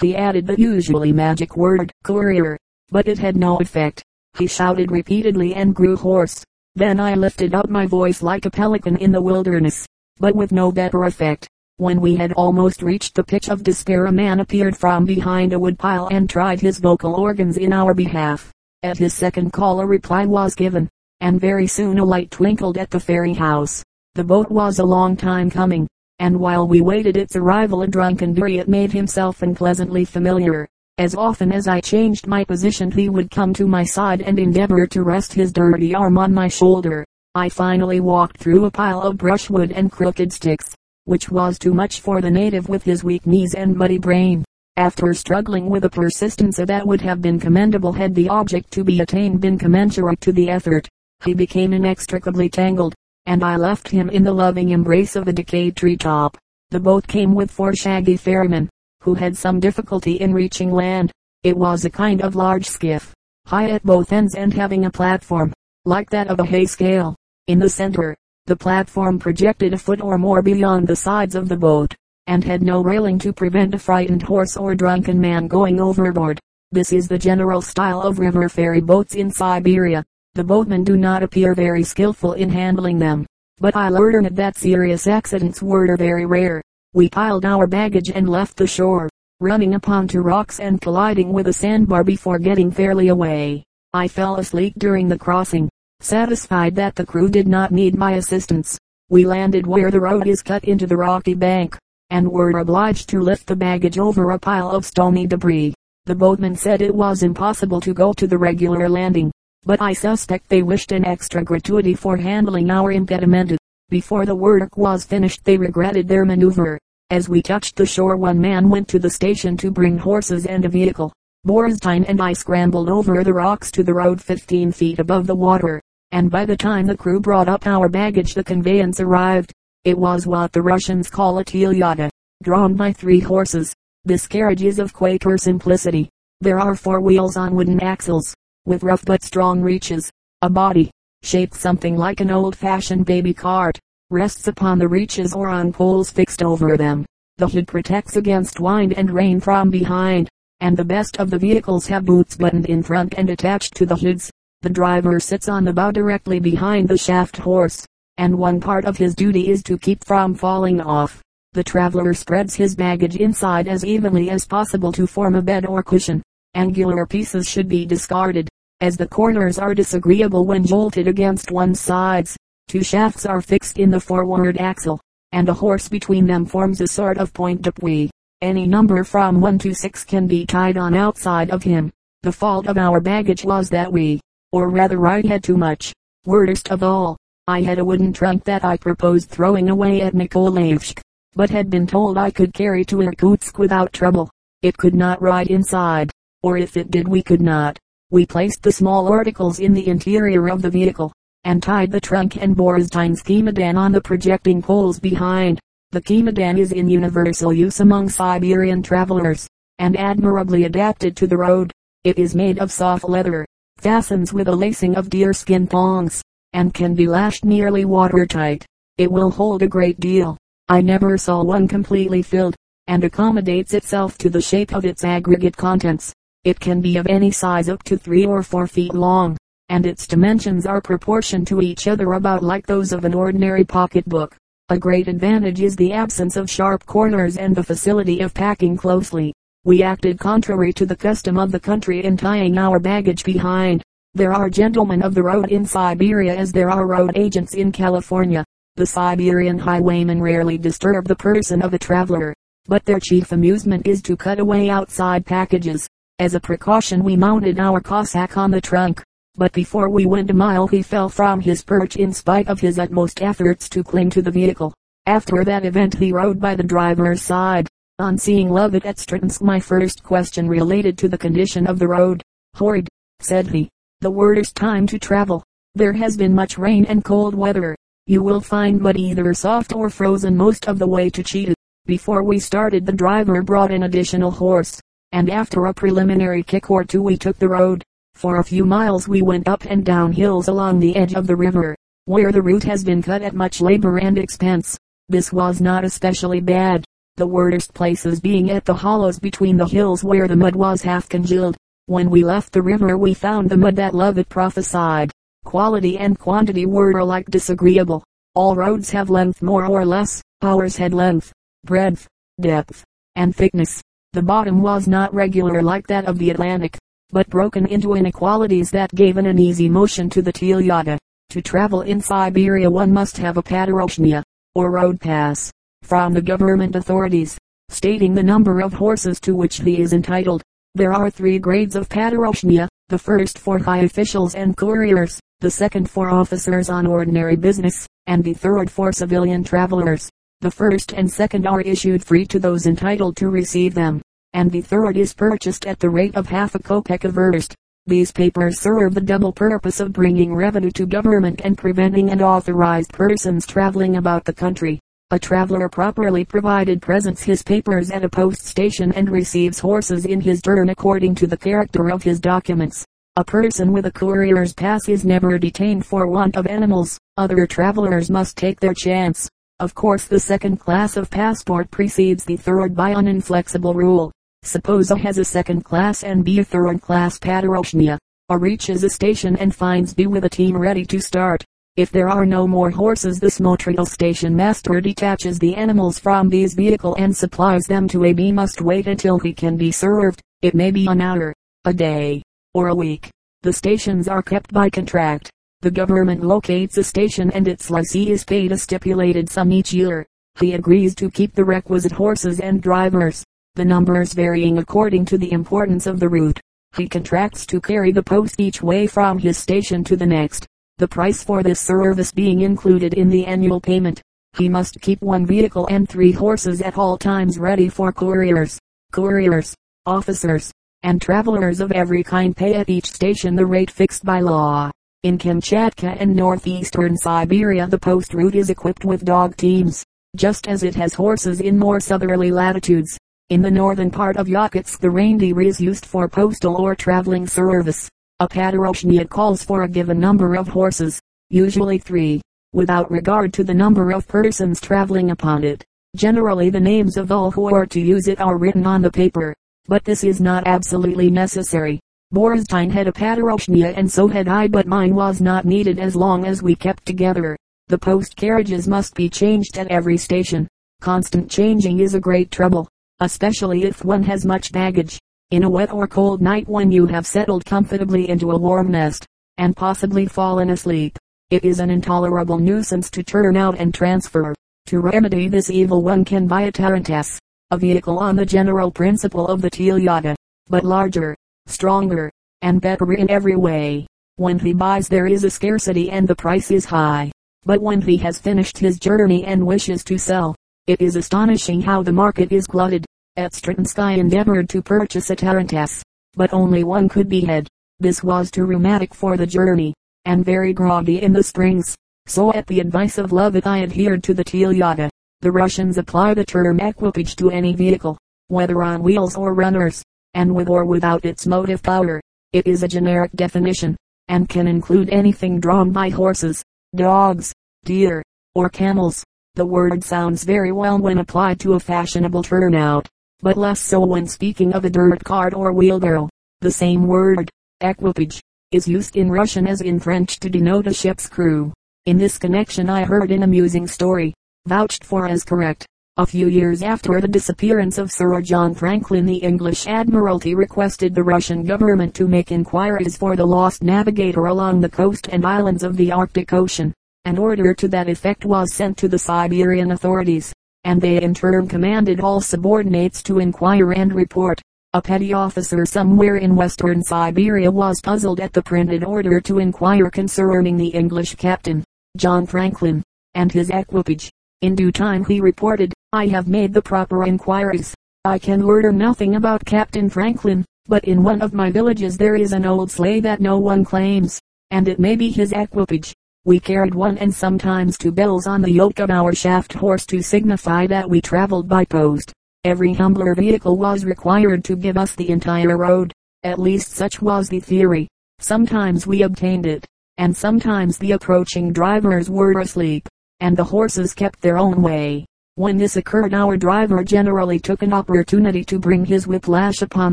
He 0.00 0.14
added 0.14 0.46
the 0.46 0.60
usually 0.60 1.12
magic 1.12 1.56
word, 1.56 1.90
courier, 2.04 2.58
but 2.90 3.08
it 3.08 3.18
had 3.18 3.36
no 3.36 3.56
effect. 3.58 4.02
He 4.38 4.46
shouted 4.46 4.90
repeatedly 4.90 5.54
and 5.54 5.74
grew 5.74 5.96
hoarse. 5.96 6.44
Then 6.74 7.00
I 7.00 7.14
lifted 7.14 7.54
up 7.54 7.70
my 7.70 7.86
voice 7.86 8.22
like 8.22 8.44
a 8.44 8.50
pelican 8.50 8.98
in 8.98 9.10
the 9.10 9.22
wilderness, 9.22 9.86
but 10.18 10.36
with 10.36 10.52
no 10.52 10.70
better 10.70 11.04
effect. 11.04 11.48
When 11.78 12.00
we 12.00 12.16
had 12.16 12.32
almost 12.32 12.82
reached 12.82 13.14
the 13.14 13.24
pitch 13.24 13.48
of 13.48 13.62
despair 13.62 14.06
a 14.06 14.12
man 14.12 14.40
appeared 14.40 14.76
from 14.76 15.06
behind 15.06 15.54
a 15.54 15.58
woodpile 15.58 16.08
and 16.10 16.28
tried 16.28 16.60
his 16.60 16.78
vocal 16.78 17.14
organs 17.14 17.56
in 17.56 17.72
our 17.72 17.94
behalf. 17.94 18.52
At 18.82 18.98
his 18.98 19.14
second 19.14 19.52
call 19.52 19.80
a 19.80 19.86
reply 19.86 20.26
was 20.26 20.54
given, 20.54 20.88
and 21.20 21.40
very 21.40 21.66
soon 21.66 21.98
a 21.98 22.04
light 22.04 22.30
twinkled 22.30 22.76
at 22.76 22.90
the 22.90 23.00
ferry 23.00 23.34
house. 23.34 23.82
The 24.14 24.24
boat 24.24 24.50
was 24.50 24.78
a 24.78 24.84
long 24.84 25.16
time 25.16 25.50
coming, 25.50 25.86
and 26.18 26.38
while 26.38 26.66
we 26.66 26.80
waited 26.80 27.16
its 27.16 27.36
arrival 27.36 27.82
a 27.82 27.86
drunken 27.86 28.34
Buriat 28.34 28.68
made 28.68 28.92
himself 28.92 29.42
unpleasantly 29.42 30.04
familiar. 30.04 30.66
As 30.98 31.14
often 31.14 31.52
as 31.52 31.68
I 31.68 31.80
changed 31.80 32.26
my 32.26 32.42
position 32.42 32.90
he 32.90 33.10
would 33.10 33.30
come 33.30 33.52
to 33.54 33.66
my 33.66 33.84
side 33.84 34.22
and 34.22 34.38
endeavor 34.38 34.86
to 34.86 35.02
rest 35.02 35.34
his 35.34 35.52
dirty 35.52 35.94
arm 35.94 36.16
on 36.16 36.32
my 36.32 36.48
shoulder. 36.48 37.04
I 37.34 37.50
finally 37.50 38.00
walked 38.00 38.38
through 38.38 38.64
a 38.64 38.70
pile 38.70 39.02
of 39.02 39.18
brushwood 39.18 39.72
and 39.72 39.92
crooked 39.92 40.32
sticks, 40.32 40.74
which 41.04 41.30
was 41.30 41.58
too 41.58 41.74
much 41.74 42.00
for 42.00 42.22
the 42.22 42.30
native 42.30 42.68
with 42.68 42.82
his 42.82 43.04
weak 43.04 43.26
knees 43.26 43.54
and 43.54 43.76
muddy 43.76 43.98
brain. 43.98 44.42
After 44.78 45.12
struggling 45.12 45.68
with 45.68 45.84
a 45.84 45.90
persistence 45.90 46.56
that 46.56 46.86
would 46.86 47.02
have 47.02 47.20
been 47.20 47.38
commendable 47.38 47.92
had 47.92 48.14
the 48.14 48.30
object 48.30 48.70
to 48.72 48.84
be 48.84 49.00
attained 49.00 49.40
been 49.40 49.58
commensurate 49.58 50.20
to 50.22 50.32
the 50.32 50.48
effort, 50.48 50.88
he 51.24 51.34
became 51.34 51.74
inextricably 51.74 52.48
tangled, 52.48 52.94
and 53.26 53.44
I 53.44 53.56
left 53.56 53.88
him 53.88 54.08
in 54.08 54.24
the 54.24 54.32
loving 54.32 54.70
embrace 54.70 55.16
of 55.16 55.28
a 55.28 55.32
decayed 55.32 55.76
tree 55.76 55.96
top. 55.96 56.38
The 56.70 56.80
boat 56.80 57.06
came 57.06 57.34
with 57.34 57.50
four 57.50 57.74
shaggy 57.74 58.16
ferrymen, 58.16 58.68
who 59.02 59.14
had 59.14 59.36
some 59.36 59.60
difficulty 59.60 60.20
in 60.20 60.32
reaching 60.32 60.72
land. 60.72 61.12
It 61.42 61.56
was 61.56 61.84
a 61.84 61.90
kind 61.90 62.22
of 62.22 62.34
large 62.34 62.66
skiff, 62.66 63.14
high 63.46 63.70
at 63.70 63.84
both 63.84 64.12
ends 64.12 64.34
and 64.34 64.52
having 64.52 64.84
a 64.84 64.90
platform, 64.90 65.52
like 65.84 66.10
that 66.10 66.28
of 66.28 66.40
a 66.40 66.44
hay 66.44 66.66
scale. 66.66 67.14
In 67.46 67.58
the 67.58 67.68
center, 67.68 68.16
the 68.46 68.56
platform 68.56 69.18
projected 69.18 69.74
a 69.74 69.78
foot 69.78 70.00
or 70.00 70.18
more 70.18 70.42
beyond 70.42 70.86
the 70.86 70.96
sides 70.96 71.34
of 71.34 71.48
the 71.48 71.56
boat, 71.56 71.94
and 72.26 72.42
had 72.42 72.62
no 72.62 72.82
railing 72.82 73.18
to 73.20 73.32
prevent 73.32 73.74
a 73.74 73.78
frightened 73.78 74.22
horse 74.22 74.56
or 74.56 74.74
drunken 74.74 75.20
man 75.20 75.46
going 75.46 75.80
overboard. 75.80 76.40
This 76.72 76.92
is 76.92 77.06
the 77.06 77.18
general 77.18 77.62
style 77.62 78.02
of 78.02 78.18
river 78.18 78.48
ferry 78.48 78.80
boats 78.80 79.14
in 79.14 79.30
Siberia. 79.30 80.04
The 80.36 80.44
boatmen 80.44 80.84
do 80.84 80.98
not 80.98 81.22
appear 81.22 81.54
very 81.54 81.82
skillful 81.82 82.34
in 82.34 82.50
handling 82.50 82.98
them, 82.98 83.24
but 83.58 83.74
I 83.74 83.88
learned 83.88 84.36
that 84.36 84.58
serious 84.58 85.06
accidents 85.06 85.62
were 85.62 85.96
very 85.96 86.26
rare. 86.26 86.60
We 86.92 87.08
piled 87.08 87.46
our 87.46 87.66
baggage 87.66 88.10
and 88.10 88.28
left 88.28 88.58
the 88.58 88.66
shore, 88.66 89.08
running 89.40 89.76
upon 89.76 90.08
two 90.08 90.20
rocks 90.20 90.60
and 90.60 90.78
colliding 90.78 91.32
with 91.32 91.46
a 91.46 91.54
sandbar 91.54 92.04
before 92.04 92.38
getting 92.38 92.70
fairly 92.70 93.08
away. 93.08 93.64
I 93.94 94.08
fell 94.08 94.36
asleep 94.36 94.74
during 94.76 95.08
the 95.08 95.16
crossing, 95.16 95.70
satisfied 96.00 96.74
that 96.74 96.96
the 96.96 97.06
crew 97.06 97.30
did 97.30 97.48
not 97.48 97.72
need 97.72 97.96
my 97.96 98.16
assistance. 98.16 98.76
We 99.08 99.24
landed 99.24 99.66
where 99.66 99.90
the 99.90 100.02
road 100.02 100.26
is 100.26 100.42
cut 100.42 100.64
into 100.64 100.86
the 100.86 100.98
rocky 100.98 101.32
bank, 101.32 101.78
and 102.10 102.30
were 102.30 102.58
obliged 102.58 103.08
to 103.08 103.22
lift 103.22 103.46
the 103.46 103.56
baggage 103.56 103.98
over 103.98 104.32
a 104.32 104.38
pile 104.38 104.70
of 104.70 104.84
stony 104.84 105.26
debris. 105.26 105.72
The 106.04 106.14
boatman 106.14 106.56
said 106.56 106.82
it 106.82 106.94
was 106.94 107.22
impossible 107.22 107.80
to 107.80 107.94
go 107.94 108.12
to 108.12 108.26
the 108.26 108.36
regular 108.36 108.86
landing, 108.86 109.32
but 109.66 109.82
I 109.82 109.92
suspect 109.92 110.48
they 110.48 110.62
wished 110.62 110.92
an 110.92 111.04
extra 111.04 111.42
gratuity 111.42 111.92
for 111.92 112.16
handling 112.16 112.70
our 112.70 112.92
impediment. 112.92 113.58
Before 113.88 114.24
the 114.24 114.34
work 114.34 114.76
was 114.76 115.04
finished 115.04 115.44
they 115.44 115.56
regretted 115.56 116.06
their 116.06 116.24
maneuver. 116.24 116.78
As 117.10 117.28
we 117.28 117.42
touched 117.42 117.74
the 117.74 117.84
shore 117.84 118.16
one 118.16 118.40
man 118.40 118.70
went 118.70 118.86
to 118.88 119.00
the 119.00 119.10
station 119.10 119.56
to 119.56 119.72
bring 119.72 119.98
horses 119.98 120.46
and 120.46 120.64
a 120.64 120.68
vehicle. 120.68 121.12
Borstein 121.44 122.04
and 122.08 122.20
I 122.20 122.32
scrambled 122.32 122.88
over 122.88 123.24
the 123.24 123.32
rocks 123.32 123.72
to 123.72 123.82
the 123.82 123.94
road 123.94 124.22
15 124.22 124.70
feet 124.70 125.00
above 125.00 125.26
the 125.26 125.34
water, 125.34 125.80
and 126.12 126.30
by 126.30 126.44
the 126.44 126.56
time 126.56 126.86
the 126.86 126.96
crew 126.96 127.18
brought 127.18 127.48
up 127.48 127.66
our 127.66 127.88
baggage 127.88 128.34
the 128.34 128.44
conveyance 128.44 129.00
arrived. 129.00 129.52
It 129.84 129.98
was 129.98 130.26
what 130.26 130.52
the 130.52 130.62
Russians 130.62 131.10
call 131.10 131.38
a 131.38 131.44
telyaga, 131.44 132.08
drawn 132.42 132.74
by 132.74 132.92
three 132.92 133.20
horses. 133.20 133.74
This 134.04 134.28
carriage 134.28 134.62
is 134.62 134.78
of 134.78 134.92
Quaker 134.92 135.38
simplicity. 135.38 136.08
There 136.40 136.60
are 136.60 136.76
four 136.76 137.00
wheels 137.00 137.36
on 137.36 137.54
wooden 137.54 137.80
axles, 137.80 138.34
with 138.66 138.82
rough 138.82 139.04
but 139.04 139.22
strong 139.22 139.62
reaches. 139.62 140.10
A 140.42 140.50
body, 140.50 140.90
shaped 141.22 141.54
something 141.54 141.96
like 141.96 142.20
an 142.20 142.30
old-fashioned 142.30 143.06
baby 143.06 143.32
cart, 143.32 143.78
rests 144.10 144.46
upon 144.46 144.78
the 144.78 144.86
reaches 144.86 145.32
or 145.32 145.48
on 145.48 145.72
poles 145.72 146.10
fixed 146.10 146.42
over 146.42 146.76
them. 146.76 147.06
The 147.38 147.48
hood 147.48 147.66
protects 147.66 148.16
against 148.16 148.60
wind 148.60 148.92
and 148.94 149.10
rain 149.10 149.40
from 149.40 149.70
behind, 149.70 150.28
and 150.60 150.76
the 150.76 150.84
best 150.84 151.18
of 151.18 151.30
the 151.30 151.38
vehicles 151.38 151.86
have 151.86 152.04
boots 152.04 152.36
buttoned 152.36 152.66
in 152.66 152.82
front 152.82 153.14
and 153.16 153.28
attached 153.30 153.74
to 153.76 153.86
the 153.86 153.96
hoods. 153.96 154.30
The 154.62 154.70
driver 154.70 155.20
sits 155.20 155.48
on 155.48 155.64
the 155.64 155.72
bow 155.72 155.90
directly 155.90 156.40
behind 156.40 156.88
the 156.88 156.96
shaft 156.96 157.36
horse, 157.36 157.86
and 158.16 158.38
one 158.38 158.60
part 158.60 158.84
of 158.84 158.96
his 158.96 159.14
duty 159.14 159.50
is 159.50 159.62
to 159.64 159.76
keep 159.76 160.04
from 160.04 160.34
falling 160.34 160.80
off. 160.80 161.22
The 161.52 161.64
traveler 161.64 162.14
spreads 162.14 162.54
his 162.54 162.74
baggage 162.74 163.16
inside 163.16 163.68
as 163.68 163.84
evenly 163.84 164.30
as 164.30 164.46
possible 164.46 164.92
to 164.92 165.06
form 165.06 165.34
a 165.34 165.42
bed 165.42 165.66
or 165.66 165.82
cushion. 165.82 166.22
Angular 166.54 167.06
pieces 167.06 167.48
should 167.48 167.68
be 167.68 167.84
discarded, 167.84 168.48
as 168.80 168.96
the 168.96 169.08
corners 169.08 169.58
are 169.58 169.74
disagreeable 169.74 170.44
when 170.44 170.64
jolted 170.64 171.08
against 171.08 171.50
one's 171.50 171.80
sides. 171.80 172.36
Two 172.68 172.82
shafts 172.82 173.24
are 173.24 173.40
fixed 173.40 173.78
in 173.78 173.90
the 173.90 174.00
forward 174.00 174.58
axle, 174.58 175.00
and 175.32 175.48
a 175.48 175.54
horse 175.54 175.88
between 175.88 176.26
them 176.26 176.44
forms 176.44 176.80
a 176.80 176.86
sort 176.86 177.16
of 177.16 177.32
point 177.32 177.62
d'appui. 177.62 178.10
Any 178.42 178.66
number 178.66 179.02
from 179.02 179.40
1 179.40 179.58
to 179.60 179.72
6 179.72 180.04
can 180.04 180.26
be 180.26 180.44
tied 180.44 180.76
on 180.76 180.94
outside 180.94 181.50
of 181.50 181.62
him. 181.62 181.90
The 182.22 182.32
fault 182.32 182.66
of 182.66 182.76
our 182.76 183.00
baggage 183.00 183.44
was 183.44 183.70
that 183.70 183.90
we, 183.90 184.20
or 184.52 184.68
rather 184.68 185.06
I 185.06 185.26
had 185.26 185.42
too 185.42 185.56
much. 185.56 185.94
Worst 186.26 186.70
of 186.70 186.82
all, 186.82 187.16
I 187.46 187.62
had 187.62 187.78
a 187.78 187.84
wooden 187.84 188.12
trunk 188.12 188.44
that 188.44 188.64
I 188.64 188.76
proposed 188.76 189.30
throwing 189.30 189.70
away 189.70 190.02
at 190.02 190.14
Nikolaevsk, 190.14 191.00
but 191.34 191.48
had 191.48 191.70
been 191.70 191.86
told 191.86 192.18
I 192.18 192.30
could 192.30 192.52
carry 192.52 192.84
to 192.86 193.00
Irkutsk 193.00 193.58
without 193.58 193.92
trouble. 193.92 194.28
It 194.60 194.76
could 194.76 194.94
not 194.94 195.22
ride 195.22 195.46
inside, 195.46 196.10
or 196.42 196.58
if 196.58 196.76
it 196.76 196.90
did 196.90 197.08
we 197.08 197.22
could 197.22 197.40
not. 197.40 197.78
We 198.12 198.24
placed 198.24 198.62
the 198.62 198.70
small 198.70 199.08
articles 199.08 199.58
in 199.58 199.74
the 199.74 199.88
interior 199.88 200.48
of 200.48 200.62
the 200.62 200.70
vehicle, 200.70 201.12
and 201.42 201.60
tied 201.60 201.90
the 201.90 202.00
trunk 202.00 202.36
and 202.36 202.54
Borstein's 202.54 203.20
chemadon 203.20 203.76
on 203.76 203.90
the 203.90 204.00
projecting 204.00 204.62
poles 204.62 205.00
behind. 205.00 205.58
The 205.90 206.00
chemadon 206.00 206.56
is 206.56 206.70
in 206.70 206.88
universal 206.88 207.52
use 207.52 207.80
among 207.80 208.08
Siberian 208.08 208.80
travelers, 208.80 209.48
and 209.80 209.96
admirably 209.96 210.64
adapted 210.64 211.16
to 211.16 211.26
the 211.26 211.36
road. 211.36 211.72
It 212.04 212.16
is 212.16 212.32
made 212.32 212.60
of 212.60 212.70
soft 212.70 213.08
leather, 213.08 213.44
fastens 213.78 214.32
with 214.32 214.46
a 214.46 214.54
lacing 214.54 214.94
of 214.94 215.10
deerskin 215.10 215.66
thongs, 215.66 216.22
and 216.52 216.72
can 216.72 216.94
be 216.94 217.08
lashed 217.08 217.44
nearly 217.44 217.84
watertight. 217.84 218.64
It 218.98 219.10
will 219.10 219.32
hold 219.32 219.62
a 219.62 219.68
great 219.68 219.98
deal. 219.98 220.36
I 220.68 220.80
never 220.80 221.18
saw 221.18 221.42
one 221.42 221.66
completely 221.66 222.22
filled, 222.22 222.54
and 222.86 223.02
accommodates 223.02 223.74
itself 223.74 224.16
to 224.18 224.30
the 224.30 224.40
shape 224.40 224.72
of 224.72 224.84
its 224.84 225.02
aggregate 225.02 225.56
contents. 225.56 226.12
It 226.46 226.60
can 226.60 226.80
be 226.80 226.96
of 226.96 227.08
any 227.08 227.32
size 227.32 227.68
up 227.68 227.82
to 227.82 227.98
three 227.98 228.24
or 228.24 228.40
four 228.40 228.68
feet 228.68 228.94
long 228.94 229.36
and 229.68 229.84
its 229.84 230.06
dimensions 230.06 230.64
are 230.64 230.80
proportioned 230.80 231.48
to 231.48 231.60
each 231.60 231.88
other 231.88 232.12
about 232.12 232.40
like 232.40 232.68
those 232.68 232.92
of 232.92 233.04
an 233.04 233.14
ordinary 233.14 233.64
pocketbook. 233.64 234.36
A 234.68 234.78
great 234.78 235.08
advantage 235.08 235.60
is 235.60 235.74
the 235.74 235.92
absence 235.92 236.36
of 236.36 236.48
sharp 236.48 236.86
corners 236.86 237.36
and 237.36 237.52
the 237.52 237.64
facility 237.64 238.20
of 238.20 238.32
packing 238.32 238.76
closely. 238.76 239.34
We 239.64 239.82
acted 239.82 240.20
contrary 240.20 240.72
to 240.74 240.86
the 240.86 240.94
custom 240.94 241.36
of 241.36 241.50
the 241.50 241.58
country 241.58 242.04
in 242.04 242.16
tying 242.16 242.58
our 242.58 242.78
baggage 242.78 243.24
behind. 243.24 243.82
There 244.14 244.32
are 244.32 244.48
gentlemen 244.48 245.02
of 245.02 245.16
the 245.16 245.24
road 245.24 245.50
in 245.50 245.66
Siberia 245.66 246.36
as 246.36 246.52
there 246.52 246.70
are 246.70 246.86
road 246.86 247.16
agents 247.16 247.54
in 247.54 247.72
California. 247.72 248.44
The 248.76 248.86
Siberian 248.86 249.58
highwaymen 249.58 250.22
rarely 250.22 250.58
disturb 250.58 251.08
the 251.08 251.16
person 251.16 251.60
of 251.60 251.74
a 251.74 251.78
traveler, 251.80 252.32
but 252.66 252.84
their 252.84 253.00
chief 253.00 253.32
amusement 253.32 253.88
is 253.88 254.00
to 254.02 254.16
cut 254.16 254.38
away 254.38 254.70
outside 254.70 255.26
packages. 255.26 255.88
As 256.18 256.34
a 256.34 256.40
precaution 256.40 257.04
we 257.04 257.16
mounted 257.16 257.60
our 257.60 257.80
Cossack 257.80 258.36
on 258.36 258.50
the 258.50 258.60
trunk 258.60 259.02
but 259.36 259.52
before 259.52 259.90
we 259.90 260.06
went 260.06 260.30
a 260.30 260.34
mile 260.34 260.66
he 260.66 260.80
fell 260.80 261.10
from 261.10 261.40
his 261.40 261.62
perch 261.62 261.96
in 261.96 262.10
spite 262.12 262.48
of 262.48 262.60
his 262.60 262.78
utmost 262.78 263.20
efforts 263.20 263.68
to 263.68 263.84
cling 263.84 264.08
to 264.10 264.22
the 264.22 264.30
vehicle. 264.30 264.72
After 265.04 265.44
that 265.44 265.66
event 265.66 265.94
he 265.94 266.10
rode 266.10 266.40
by 266.40 266.54
the 266.54 266.62
driver's 266.62 267.20
side. 267.20 267.68
On 267.98 268.16
seeing 268.16 268.50
Lovett 268.50 268.86
at 268.86 268.96
Stretinsk 268.96 269.42
my 269.42 269.60
first 269.60 270.02
question 270.02 270.48
related 270.48 270.96
to 270.98 271.08
the 271.08 271.18
condition 271.18 271.66
of 271.66 271.78
the 271.78 271.88
road. 271.88 272.22
Horrid, 272.54 272.88
said 273.20 273.48
he. 273.48 273.68
The 274.00 274.10
worst 274.10 274.56
time 274.56 274.86
to 274.86 274.98
travel. 274.98 275.44
There 275.74 275.92
has 275.92 276.16
been 276.16 276.34
much 276.34 276.56
rain 276.56 276.86
and 276.86 277.04
cold 277.04 277.34
weather. 277.34 277.76
You 278.06 278.22
will 278.22 278.40
find 278.40 278.80
mud 278.80 278.96
either 278.96 279.34
soft 279.34 279.74
or 279.74 279.90
frozen 279.90 280.36
most 280.36 280.66
of 280.66 280.78
the 280.78 280.86
way 280.86 281.10
to 281.10 281.22
Chita. 281.22 281.54
Before 281.84 282.22
we 282.22 282.38
started 282.38 282.86
the 282.86 282.92
driver 282.92 283.42
brought 283.42 283.70
an 283.70 283.82
additional 283.82 284.30
horse, 284.30 284.80
and 285.16 285.30
after 285.30 285.64
a 285.64 285.72
preliminary 285.72 286.42
kick 286.42 286.70
or 286.70 286.84
two 286.84 287.02
we 287.02 287.16
took 287.16 287.38
the 287.38 287.48
road. 287.48 287.82
For 288.12 288.36
a 288.36 288.44
few 288.44 288.66
miles 288.66 289.08
we 289.08 289.22
went 289.22 289.48
up 289.48 289.64
and 289.64 289.82
down 289.82 290.12
hills 290.12 290.46
along 290.46 290.78
the 290.78 290.94
edge 290.94 291.14
of 291.14 291.26
the 291.26 291.34
river, 291.34 291.74
where 292.04 292.30
the 292.32 292.42
route 292.42 292.64
has 292.64 292.84
been 292.84 293.00
cut 293.00 293.22
at 293.22 293.34
much 293.34 293.62
labor 293.62 293.96
and 293.96 294.18
expense. 294.18 294.76
This 295.08 295.32
was 295.32 295.58
not 295.58 295.86
especially 295.86 296.40
bad, 296.40 296.84
the 297.16 297.26
worst 297.26 297.72
places 297.72 298.20
being 298.20 298.50
at 298.50 298.66
the 298.66 298.74
hollows 298.74 299.18
between 299.18 299.56
the 299.56 299.64
hills 299.64 300.04
where 300.04 300.28
the 300.28 300.36
mud 300.36 300.54
was 300.54 300.82
half 300.82 301.08
congealed. 301.08 301.56
When 301.86 302.10
we 302.10 302.22
left 302.22 302.52
the 302.52 302.60
river 302.60 302.98
we 302.98 303.14
found 303.14 303.48
the 303.48 303.56
mud 303.56 303.76
that 303.76 303.94
Lovett 303.94 304.28
prophesied. 304.28 305.12
Quality 305.46 305.96
and 305.96 306.18
quantity 306.18 306.66
were 306.66 306.98
alike 306.98 307.30
disagreeable. 307.30 308.04
All 308.34 308.54
roads 308.54 308.90
have 308.90 309.08
length 309.08 309.40
more 309.40 309.64
or 309.64 309.86
less, 309.86 310.22
ours 310.42 310.76
had 310.76 310.92
length, 310.92 311.32
breadth, 311.64 312.06
depth, 312.38 312.84
and 313.14 313.34
thickness. 313.34 313.82
The 314.16 314.22
bottom 314.22 314.62
was 314.62 314.88
not 314.88 315.12
regular 315.12 315.60
like 315.60 315.86
that 315.88 316.06
of 316.06 316.18
the 316.18 316.30
Atlantic, 316.30 316.78
but 317.10 317.28
broken 317.28 317.66
into 317.66 317.92
inequalities 317.92 318.70
that 318.70 318.94
gave 318.94 319.18
an 319.18 319.26
uneasy 319.26 319.68
motion 319.68 320.08
to 320.08 320.22
the 320.22 320.32
Telyaga. 320.32 320.96
To 321.28 321.42
travel 321.42 321.82
in 321.82 322.00
Siberia 322.00 322.70
one 322.70 322.94
must 322.94 323.18
have 323.18 323.36
a 323.36 323.42
Padrochnia, 323.42 324.22
or 324.54 324.70
road 324.70 325.02
pass, 325.02 325.52
from 325.82 326.14
the 326.14 326.22
government 326.22 326.76
authorities, 326.76 327.36
stating 327.68 328.14
the 328.14 328.22
number 328.22 328.62
of 328.62 328.72
horses 328.72 329.20
to 329.20 329.34
which 329.34 329.60
he 329.60 329.82
is 329.82 329.92
entitled. 329.92 330.40
There 330.74 330.94
are 330.94 331.10
three 331.10 331.38
grades 331.38 331.76
of 331.76 331.90
Padrochnia, 331.90 332.68
the 332.88 332.98
first 332.98 333.38
for 333.38 333.58
high 333.58 333.80
officials 333.80 334.34
and 334.34 334.56
couriers, 334.56 335.20
the 335.40 335.50
second 335.50 335.90
for 335.90 336.08
officers 336.08 336.70
on 336.70 336.86
ordinary 336.86 337.36
business, 337.36 337.86
and 338.06 338.24
the 338.24 338.32
third 338.32 338.70
for 338.70 338.92
civilian 338.92 339.44
travelers. 339.44 340.08
The 340.42 340.50
first 340.50 340.92
and 340.92 341.10
second 341.10 341.46
are 341.46 341.62
issued 341.62 342.04
free 342.04 342.26
to 342.26 342.38
those 342.38 342.66
entitled 342.66 343.16
to 343.16 343.30
receive 343.30 343.72
them, 343.72 344.02
and 344.34 344.50
the 344.50 344.60
third 344.60 344.98
is 344.98 345.14
purchased 345.14 345.64
at 345.64 345.78
the 345.78 345.88
rate 345.88 346.14
of 346.14 346.26
half 346.26 346.54
a 346.54 346.58
kopeck 346.58 347.04
a 347.04 347.08
verst. 347.08 347.54
These 347.86 348.12
papers 348.12 348.60
serve 348.60 348.94
the 348.94 349.00
double 349.00 349.32
purpose 349.32 349.80
of 349.80 349.94
bringing 349.94 350.34
revenue 350.34 350.70
to 350.72 350.84
government 350.84 351.40
and 351.42 351.56
preventing 351.56 352.10
unauthorized 352.10 352.92
persons 352.92 353.46
traveling 353.46 353.96
about 353.96 354.24
the 354.24 354.34
country. 354.34 354.78
A 355.10 355.18
traveler 355.18 355.70
properly 355.70 356.24
provided 356.24 356.82
presents 356.82 357.22
his 357.22 357.42
papers 357.42 357.90
at 357.90 358.04
a 358.04 358.08
post 358.08 358.42
station 358.44 358.92
and 358.92 359.08
receives 359.08 359.60
horses 359.60 360.04
in 360.04 360.20
his 360.20 360.42
turn 360.42 360.68
according 360.68 361.14
to 361.14 361.26
the 361.26 361.36
character 361.36 361.90
of 361.90 362.02
his 362.02 362.20
documents. 362.20 362.84
A 363.14 363.24
person 363.24 363.72
with 363.72 363.86
a 363.86 363.92
courier's 363.92 364.52
pass 364.52 364.88
is 364.88 365.04
never 365.06 365.38
detained 365.38 365.86
for 365.86 366.06
want 366.08 366.36
of 366.36 366.46
animals. 366.46 366.98
Other 367.16 367.46
travelers 367.46 368.10
must 368.10 368.36
take 368.36 368.60
their 368.60 368.74
chance. 368.74 369.30
Of 369.58 369.74
course 369.74 370.04
the 370.04 370.20
second 370.20 370.58
class 370.58 370.98
of 370.98 371.08
passport 371.08 371.70
precedes 371.70 372.26
the 372.26 372.36
third 372.36 372.74
by 372.74 372.90
an 372.90 373.08
inflexible 373.08 373.72
rule. 373.72 374.12
Suppose 374.42 374.90
A 374.90 374.98
has 374.98 375.16
a 375.16 375.24
second 375.24 375.64
class 375.64 376.04
and 376.04 376.22
B 376.22 376.40
a 376.40 376.44
third 376.44 376.82
class 376.82 377.18
Padrochnia. 377.18 377.96
A 378.28 378.36
reaches 378.36 378.84
a 378.84 378.90
station 378.90 379.34
and 379.36 379.54
finds 379.54 379.94
B 379.94 380.06
with 380.06 380.26
a 380.26 380.28
team 380.28 380.58
ready 380.58 380.84
to 380.84 381.00
start. 381.00 381.42
If 381.76 381.90
there 381.90 382.10
are 382.10 382.26
no 382.26 382.46
more 382.46 382.68
horses 382.68 383.18
the 383.18 383.28
Smotrial 383.28 383.88
station 383.88 384.36
master 384.36 384.78
detaches 384.82 385.38
the 385.38 385.54
animals 385.54 385.98
from 385.98 386.28
B's 386.28 386.52
vehicle 386.52 386.94
and 386.98 387.16
supplies 387.16 387.64
them 387.64 387.88
to 387.88 388.04
A. 388.04 388.12
B 388.12 388.32
must 388.32 388.60
wait 388.60 388.86
until 388.86 389.18
he 389.18 389.32
can 389.32 389.56
be 389.56 389.72
served. 389.72 390.20
It 390.42 390.54
may 390.54 390.70
be 390.70 390.86
an 390.86 391.00
hour, 391.00 391.32
a 391.64 391.72
day, 391.72 392.22
or 392.52 392.68
a 392.68 392.74
week. 392.74 393.08
The 393.40 393.54
stations 393.54 394.06
are 394.06 394.22
kept 394.22 394.52
by 394.52 394.68
contract. 394.68 395.30
The 395.66 395.72
government 395.72 396.22
locates 396.22 396.78
a 396.78 396.84
station 396.84 397.32
and 397.32 397.48
its 397.48 397.70
lessee 397.70 398.12
is 398.12 398.22
paid 398.22 398.52
a 398.52 398.56
stipulated 398.56 399.28
sum 399.28 399.50
each 399.50 399.72
year. 399.72 400.06
He 400.38 400.52
agrees 400.52 400.94
to 400.94 401.10
keep 401.10 401.34
the 401.34 401.44
requisite 401.44 401.90
horses 401.90 402.38
and 402.38 402.62
drivers 402.62 403.24
the 403.56 403.64
numbers 403.64 404.12
varying 404.12 404.58
according 404.58 405.06
to 405.06 405.18
the 405.18 405.32
importance 405.32 405.88
of 405.88 405.98
the 405.98 406.08
route. 406.08 406.38
He 406.76 406.88
contracts 406.88 407.44
to 407.46 407.60
carry 407.60 407.90
the 407.90 408.04
post 408.04 408.38
each 408.38 408.62
way 408.62 408.86
from 408.86 409.18
his 409.18 409.38
station 409.38 409.82
to 409.82 409.96
the 409.96 410.06
next, 410.06 410.46
the 410.78 410.86
price 410.86 411.24
for 411.24 411.42
this 411.42 411.58
service 411.58 412.12
being 412.12 412.42
included 412.42 412.94
in 412.94 413.08
the 413.08 413.26
annual 413.26 413.60
payment. 413.60 414.00
He 414.38 414.48
must 414.48 414.80
keep 414.80 415.02
one 415.02 415.26
vehicle 415.26 415.66
and 415.68 415.88
three 415.88 416.12
horses 416.12 416.62
at 416.62 416.78
all 416.78 416.96
times 416.96 417.40
ready 417.40 417.68
for 417.68 417.90
couriers. 417.90 418.56
Couriers, 418.92 419.52
officers, 419.84 420.52
and 420.84 421.02
travelers 421.02 421.58
of 421.58 421.72
every 421.72 422.04
kind 422.04 422.36
pay 422.36 422.54
at 422.54 422.70
each 422.70 422.86
station 422.86 423.34
the 423.34 423.46
rate 423.46 423.72
fixed 423.72 424.04
by 424.04 424.20
law. 424.20 424.70
In 425.06 425.18
Kamchatka 425.18 425.96
and 426.00 426.16
northeastern 426.16 426.96
Siberia 426.96 427.68
the 427.68 427.78
post 427.78 428.12
route 428.12 428.34
is 428.34 428.50
equipped 428.50 428.84
with 428.84 429.04
dog 429.04 429.36
teams, 429.36 429.84
just 430.16 430.48
as 430.48 430.64
it 430.64 430.74
has 430.74 430.94
horses 430.94 431.40
in 431.40 431.56
more 431.56 431.78
southerly 431.78 432.32
latitudes. 432.32 432.98
In 433.30 433.40
the 433.40 433.48
northern 433.48 433.88
part 433.88 434.16
of 434.16 434.26
Yakutsk 434.26 434.80
the 434.80 434.90
reindeer 434.90 435.40
is 435.42 435.60
used 435.60 435.86
for 435.86 436.08
postal 436.08 436.56
or 436.56 436.74
traveling 436.74 437.24
service. 437.28 437.88
A 438.18 438.26
Padrochnia 438.26 439.08
calls 439.08 439.44
for 439.44 439.62
a 439.62 439.68
given 439.68 440.00
number 440.00 440.34
of 440.34 440.48
horses, 440.48 441.00
usually 441.30 441.78
three, 441.78 442.20
without 442.52 442.90
regard 442.90 443.32
to 443.34 443.44
the 443.44 443.54
number 443.54 443.92
of 443.92 444.08
persons 444.08 444.60
traveling 444.60 445.12
upon 445.12 445.44
it. 445.44 445.64
Generally 445.94 446.50
the 446.50 446.58
names 446.58 446.96
of 446.96 447.12
all 447.12 447.30
who 447.30 447.54
are 447.54 447.66
to 447.66 447.80
use 447.80 448.08
it 448.08 448.20
are 448.20 448.38
written 448.38 448.66
on 448.66 448.82
the 448.82 448.90
paper, 448.90 449.36
but 449.68 449.84
this 449.84 450.02
is 450.02 450.20
not 450.20 450.48
absolutely 450.48 451.10
necessary. 451.10 451.78
Borstein 452.14 452.70
had 452.70 452.88
a 452.88 452.92
Padrochnia 452.92 453.74
and 453.76 453.90
so 453.90 454.08
had 454.08 454.28
I 454.28 454.48
but 454.48 454.66
mine 454.66 454.94
was 454.94 455.20
not 455.20 455.44
needed 455.44 455.78
as 455.78 455.96
long 455.96 456.24
as 456.24 456.42
we 456.42 456.54
kept 456.54 456.86
together. 456.86 457.36
The 457.68 457.78
post 457.78 458.16
carriages 458.16 458.68
must 458.68 458.94
be 458.94 459.08
changed 459.08 459.58
at 459.58 459.68
every 459.68 459.96
station. 459.96 460.46
Constant 460.80 461.30
changing 461.30 461.80
is 461.80 461.94
a 461.94 462.00
great 462.00 462.30
trouble 462.30 462.68
especially 463.00 463.64
if 463.64 463.84
one 463.84 464.02
has 464.02 464.24
much 464.24 464.52
baggage. 464.52 464.98
In 465.30 465.44
a 465.44 465.50
wet 465.50 465.72
or 465.72 465.86
cold 465.86 466.22
night 466.22 466.48
when 466.48 466.72
you 466.72 466.86
have 466.86 467.06
settled 467.06 467.44
comfortably 467.44 468.08
into 468.08 468.30
a 468.30 468.38
warm 468.38 468.70
nest, 468.70 469.04
and 469.38 469.56
possibly 469.56 470.06
fallen 470.06 470.50
asleep, 470.50 470.96
it 471.30 471.44
is 471.44 471.60
an 471.60 471.68
intolerable 471.68 472.38
nuisance 472.38 472.88
to 472.90 473.02
turn 473.02 473.36
out 473.36 473.58
and 473.58 473.74
transfer. 473.74 474.34
To 474.66 474.80
remedy 474.80 475.28
this 475.28 475.50
evil 475.50 475.82
one 475.82 476.04
can 476.04 476.26
buy 476.26 476.42
a 476.42 476.52
tarantass, 476.52 477.18
a 477.50 477.58
vehicle 477.58 477.98
on 477.98 478.16
the 478.16 478.24
general 478.24 478.70
principle 478.70 479.26
of 479.28 479.42
the 479.42 479.50
Telyaga, 479.50 480.14
but 480.48 480.64
larger, 480.64 481.14
stronger, 481.46 482.10
and 482.42 482.60
better 482.60 482.92
in 482.92 483.10
every 483.10 483.36
way. 483.36 483.86
When 484.16 484.38
he 484.38 484.52
buys 484.52 484.88
there 484.88 485.06
is 485.06 485.24
a 485.24 485.30
scarcity 485.30 485.90
and 485.90 486.06
the 486.06 486.14
price 486.14 486.50
is 486.50 486.64
high. 486.64 487.12
But 487.44 487.60
when 487.60 487.80
he 487.80 487.96
has 487.98 488.18
finished 488.18 488.58
his 488.58 488.78
journey 488.78 489.24
and 489.24 489.46
wishes 489.46 489.84
to 489.84 489.98
sell, 489.98 490.34
it 490.66 490.80
is 490.80 490.96
astonishing 490.96 491.62
how 491.62 491.82
the 491.82 491.92
market 491.92 492.32
is 492.32 492.46
glutted. 492.46 492.84
At 493.16 493.32
Stratinski 493.32 493.98
endeavored 493.98 494.48
to 494.50 494.62
purchase 494.62 495.10
a 495.10 495.16
tarantass, 495.16 495.82
but 496.14 496.32
only 496.34 496.64
one 496.64 496.88
could 496.88 497.08
be 497.08 497.20
had. 497.20 497.48
This 497.78 498.02
was 498.02 498.30
too 498.30 498.44
rheumatic 498.44 498.94
for 498.94 499.16
the 499.16 499.26
journey, 499.26 499.74
and 500.04 500.24
very 500.24 500.52
groggy 500.52 501.02
in 501.02 501.12
the 501.12 501.22
springs. 501.22 501.76
So 502.06 502.32
at 502.32 502.46
the 502.46 502.60
advice 502.60 502.98
of 502.98 503.12
Lovett 503.12 503.46
I 503.46 503.62
adhered 503.62 504.02
to 504.04 504.14
the 504.14 504.24
Telyaga. 504.24 504.88
The 505.20 505.32
Russians 505.32 505.78
apply 505.78 506.14
the 506.14 506.24
term 506.24 506.60
equipage 506.60 507.16
to 507.16 507.30
any 507.30 507.54
vehicle, 507.54 507.96
whether 508.28 508.62
on 508.62 508.82
wheels 508.82 509.16
or 509.16 509.34
runners, 509.34 509.82
and 510.16 510.34
with 510.34 510.48
or 510.48 510.64
without 510.64 511.04
its 511.04 511.26
motive 511.26 511.62
power. 511.62 512.00
It 512.32 512.46
is 512.46 512.62
a 512.62 512.68
generic 512.68 513.12
definition, 513.12 513.76
and 514.08 514.28
can 514.28 514.48
include 514.48 514.88
anything 514.90 515.38
drawn 515.38 515.70
by 515.70 515.90
horses, 515.90 516.42
dogs, 516.74 517.32
deer, 517.64 518.02
or 518.34 518.48
camels. 518.48 519.04
The 519.34 519.44
word 519.44 519.84
sounds 519.84 520.24
very 520.24 520.52
well 520.52 520.78
when 520.78 520.98
applied 520.98 521.38
to 521.40 521.52
a 521.52 521.60
fashionable 521.60 522.22
turnout, 522.22 522.88
but 523.20 523.36
less 523.36 523.60
so 523.60 523.84
when 523.84 524.06
speaking 524.06 524.54
of 524.54 524.64
a 524.64 524.70
dirt 524.70 525.04
cart 525.04 525.34
or 525.34 525.52
wheelbarrow. 525.52 526.08
The 526.40 526.50
same 526.50 526.86
word, 526.86 527.28
equipage, 527.60 528.20
is 528.52 528.66
used 528.66 528.96
in 528.96 529.10
Russian 529.10 529.46
as 529.46 529.60
in 529.60 529.78
French 529.78 530.18
to 530.20 530.30
denote 530.30 530.66
a 530.66 530.72
ship's 530.72 531.08
crew. 531.08 531.52
In 531.84 531.98
this 531.98 532.16
connection 532.16 532.70
I 532.70 532.84
heard 532.84 533.10
an 533.10 533.22
amusing 533.22 533.66
story, 533.66 534.14
vouched 534.46 534.82
for 534.82 535.06
as 535.06 535.24
correct. 535.24 535.66
A 535.98 536.04
few 536.04 536.28
years 536.28 536.62
after 536.62 537.00
the 537.00 537.08
disappearance 537.08 537.78
of 537.78 537.90
Sir 537.90 538.20
John 538.20 538.52
Franklin 538.52 539.06
the 539.06 539.16
English 539.16 539.66
Admiralty 539.66 540.34
requested 540.34 540.94
the 540.94 541.02
Russian 541.02 541.42
government 541.42 541.94
to 541.94 542.06
make 542.06 542.30
inquiries 542.30 542.98
for 542.98 543.16
the 543.16 543.24
lost 543.24 543.62
navigator 543.62 544.26
along 544.26 544.60
the 544.60 544.68
coast 544.68 545.08
and 545.10 545.24
islands 545.24 545.62
of 545.62 545.78
the 545.78 545.90
Arctic 545.90 546.34
Ocean. 546.34 546.74
An 547.06 547.16
order 547.16 547.54
to 547.54 547.66
that 547.68 547.88
effect 547.88 548.26
was 548.26 548.52
sent 548.52 548.76
to 548.76 548.88
the 548.88 548.98
Siberian 548.98 549.70
authorities, 549.70 550.34
and 550.64 550.82
they 550.82 551.00
in 551.00 551.14
turn 551.14 551.48
commanded 551.48 552.00
all 552.00 552.20
subordinates 552.20 553.02
to 553.04 553.18
inquire 553.18 553.72
and 553.72 553.94
report. 553.94 554.42
A 554.74 554.82
petty 554.82 555.14
officer 555.14 555.64
somewhere 555.64 556.16
in 556.16 556.36
western 556.36 556.82
Siberia 556.82 557.50
was 557.50 557.80
puzzled 557.80 558.20
at 558.20 558.34
the 558.34 558.42
printed 558.42 558.84
order 558.84 559.18
to 559.22 559.38
inquire 559.38 559.88
concerning 559.88 560.58
the 560.58 560.68
English 560.68 561.14
captain, 561.14 561.64
John 561.96 562.26
Franklin, 562.26 562.82
and 563.14 563.32
his 563.32 563.48
equipage. 563.48 564.10
In 564.42 564.54
due 564.54 564.70
time 564.70 565.02
he 565.02 565.22
reported, 565.22 565.72
I 565.96 566.08
have 566.08 566.28
made 566.28 566.52
the 566.52 566.60
proper 566.60 567.06
inquiries. 567.06 567.74
I 568.04 568.18
can 568.18 568.44
learn 568.46 568.76
nothing 568.76 569.14
about 569.14 569.46
Captain 569.46 569.88
Franklin, 569.88 570.44
but 570.66 570.84
in 570.84 571.02
one 571.02 571.22
of 571.22 571.32
my 571.32 571.50
villages 571.50 571.96
there 571.96 572.16
is 572.16 572.32
an 572.32 572.44
old 572.44 572.70
sleigh 572.70 573.00
that 573.00 573.18
no 573.18 573.38
one 573.38 573.64
claims, 573.64 574.20
and 574.50 574.68
it 574.68 574.78
may 574.78 574.94
be 574.94 575.08
his 575.08 575.32
equipage. 575.32 575.94
We 576.26 576.38
carried 576.38 576.74
one 576.74 576.98
and 576.98 577.14
sometimes 577.14 577.78
two 577.78 577.92
bells 577.92 578.26
on 578.26 578.42
the 578.42 578.50
yoke 578.50 578.78
of 578.78 578.90
our 578.90 579.14
shaft 579.14 579.54
horse 579.54 579.86
to 579.86 580.02
signify 580.02 580.66
that 580.66 580.90
we 580.90 581.00
traveled 581.00 581.48
by 581.48 581.64
post. 581.64 582.12
Every 582.44 582.74
humbler 582.74 583.14
vehicle 583.14 583.56
was 583.56 583.86
required 583.86 584.44
to 584.44 584.54
give 584.54 584.76
us 584.76 584.94
the 584.94 585.08
entire 585.08 585.56
road. 585.56 585.94
At 586.24 586.38
least 586.38 586.72
such 586.72 587.00
was 587.00 587.30
the 587.30 587.40
theory. 587.40 587.88
Sometimes 588.18 588.86
we 588.86 589.00
obtained 589.00 589.46
it, 589.46 589.64
and 589.96 590.14
sometimes 590.14 590.76
the 590.76 590.92
approaching 590.92 591.54
drivers 591.54 592.10
were 592.10 592.38
asleep, 592.38 592.86
and 593.20 593.34
the 593.34 593.44
horses 593.44 593.94
kept 593.94 594.20
their 594.20 594.36
own 594.36 594.60
way. 594.60 595.06
When 595.38 595.58
this 595.58 595.76
occurred 595.76 596.14
our 596.14 596.38
driver 596.38 596.82
generally 596.82 597.38
took 597.38 597.60
an 597.60 597.74
opportunity 597.74 598.42
to 598.44 598.58
bring 598.58 598.86
his 598.86 599.06
whiplash 599.06 599.60
upon 599.60 599.92